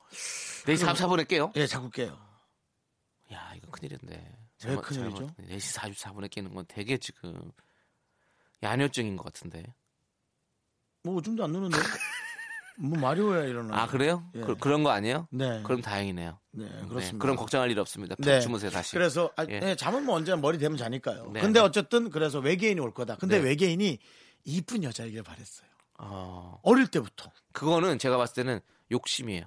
[0.64, 1.52] 4시 44분에 깨요?
[1.56, 2.16] 예, 자꾸 깨요.
[3.32, 4.38] 야 이거 큰일인데.
[4.66, 5.26] 왜 큰일이죠?
[5.38, 7.50] 4시 44분에 깨는 건 되게 지금
[8.62, 9.62] 야뇨증인 것 같은데.
[11.02, 11.76] 뭐 오줌도 안 누는데.
[12.78, 13.82] 뭐 마리오야 일어나.
[13.82, 14.24] 아 그래요?
[14.34, 14.40] 예.
[14.40, 15.28] 그, 런거 아니에요?
[15.30, 15.62] 네.
[15.62, 16.38] 그럼 다행이네요.
[16.52, 17.18] 네, 네, 그렇습니다.
[17.18, 18.14] 그럼 걱정할 일 없습니다.
[18.16, 18.40] 푹 네.
[18.40, 18.92] 주무세요 다시.
[18.92, 19.60] 그래서 아, 예.
[19.60, 21.30] 네, 잠은 뭐 언제나 머리 대면 자니까요.
[21.32, 21.66] 네, 근데 네.
[21.66, 23.16] 어쨌든 그래서 외계인이 올 거다.
[23.16, 23.44] 근데 네.
[23.44, 23.98] 외계인이
[24.44, 25.68] 이쁜 여자이길 바랬어요.
[25.98, 27.30] 어, 어릴 때부터.
[27.52, 29.44] 그거는 제가 봤을 때는 욕심이에요.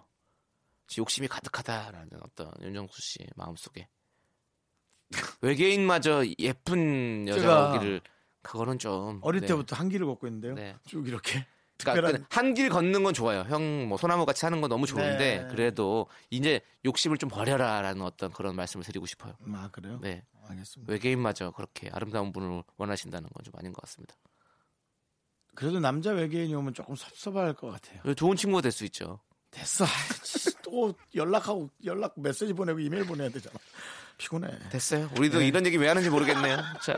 [0.97, 3.87] 욕심이 가득하다라는 어떤 윤정수 씨 마음속에
[5.41, 8.01] 외계인마저 예쁜 여자기를
[8.41, 9.47] 그거는 좀 어릴 네.
[9.47, 10.53] 때부터 한길을 걷고 있는데요.
[10.55, 10.75] 네.
[10.85, 11.45] 쭉 이렇게
[11.77, 13.41] 그러니까 특별한 한길 걷는 건 좋아요.
[13.49, 15.47] 형 뭐 소나무 같이 하는 건 너무 좋은데 네.
[15.49, 19.35] 그래도 이제 욕심을 좀 버려라라는 어떤 그런 말씀을 드리고 싶어요.
[19.53, 19.99] 아 그래요?
[20.01, 20.23] 네.
[20.47, 20.91] 알겠습니다.
[20.91, 24.15] 외계인마저 그렇게 아름다운 분을 원하신다는 건 좀 아닌 것 같습니다.
[25.55, 28.13] 그래도 남자 외계인이 오면 조금 섭섭할 것 같아요.
[28.15, 29.19] 좋은 친구가 될 수 있죠.
[29.51, 29.85] 됐어.
[30.63, 33.55] 또 연락하고 연락 메시지 보내고 이메일 보내야 되잖아.
[34.17, 34.47] 피곤해.
[34.69, 35.09] 됐어요.
[35.17, 35.47] 우리도 네.
[35.47, 36.57] 이런 얘기 왜 하는지 모르겠네요.
[36.85, 36.97] 자,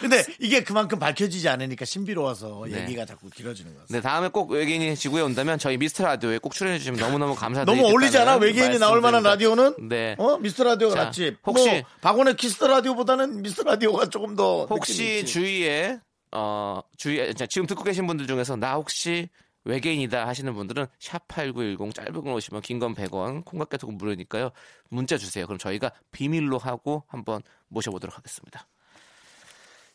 [0.00, 2.82] 근데 이게 그만큼 밝혀지지 않으니까 신비로워서 네.
[2.82, 3.96] 얘기가 자꾸 길어지는 것 같아요.
[3.96, 7.82] 네 다음에 꼭 외계인이 지구에 온다면 저희 미스터 라디오에 꼭 출연해 주시면 너무너무 감사드립니다.
[7.82, 8.36] 너무 어울리지 않아?
[8.36, 9.88] 외계인이 나올 만한 라디오는?
[9.88, 10.14] 네.
[10.18, 10.36] 어?
[10.38, 11.36] 미스터 라디오가 자, 낫지.
[11.46, 15.24] 혹시- 뭐 박원의 키스 더 라디오보다는 미스터 라디오가 조금 더 혹시.
[15.24, 15.98] 주위에
[16.32, 19.28] 어 주위에 자, 지금 듣고 계신 분들 중에서 나 혹시
[19.64, 24.50] 외계인이다 하시는 분들은 샵8910 짧은 건 오시면 긴 건 100원 콩깍개톡은 무료니까요.
[24.88, 25.46] 문자 주세요.
[25.46, 28.66] 그럼 저희가 비밀로 하고 한번 모셔보도록 하겠습니다.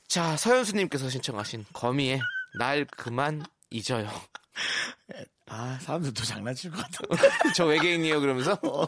[0.07, 2.19] 자 서현수님께서 신청하신 거미의
[2.59, 4.07] 날 그만 잊어요.
[5.47, 6.99] 아 사람들 또 장난칠 것 같아.
[7.55, 8.59] 저 외계인이에요 그러면서?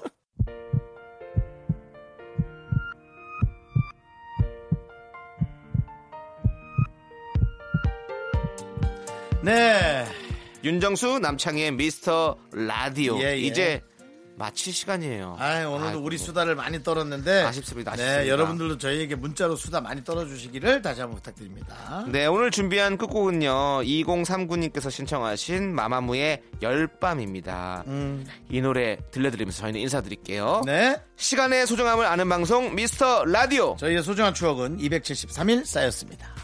[9.41, 10.05] 네.
[10.65, 13.37] 윤정수 남창희의 미스터 라디오 예, 예.
[13.37, 13.83] 이제
[14.37, 16.01] 마칠 시간이에요 아 오늘도 아이고.
[16.01, 18.23] 우리 수다를 많이 떨었는데 아쉽습니다, 아쉽습니다.
[18.23, 22.03] 네, 여러분들도 저희에게 문자로 수다 많이 떨어주시기를 다시 한번 부탁드립니다.
[22.07, 23.83] 네, 오늘 준비한 끝곡은요.
[23.83, 27.83] 2039님께서 신청하신 마마무의 열밤입니다.
[27.87, 30.63] 음, 이 노래 들려드리면서 저희는 인사드릴게요.
[30.65, 30.99] 네.
[31.15, 33.77] 시간의 소중함을 아는 방송 미스터 라디오.
[33.79, 36.34] 저희의 소중한 추억은 273일 쌓였습니다.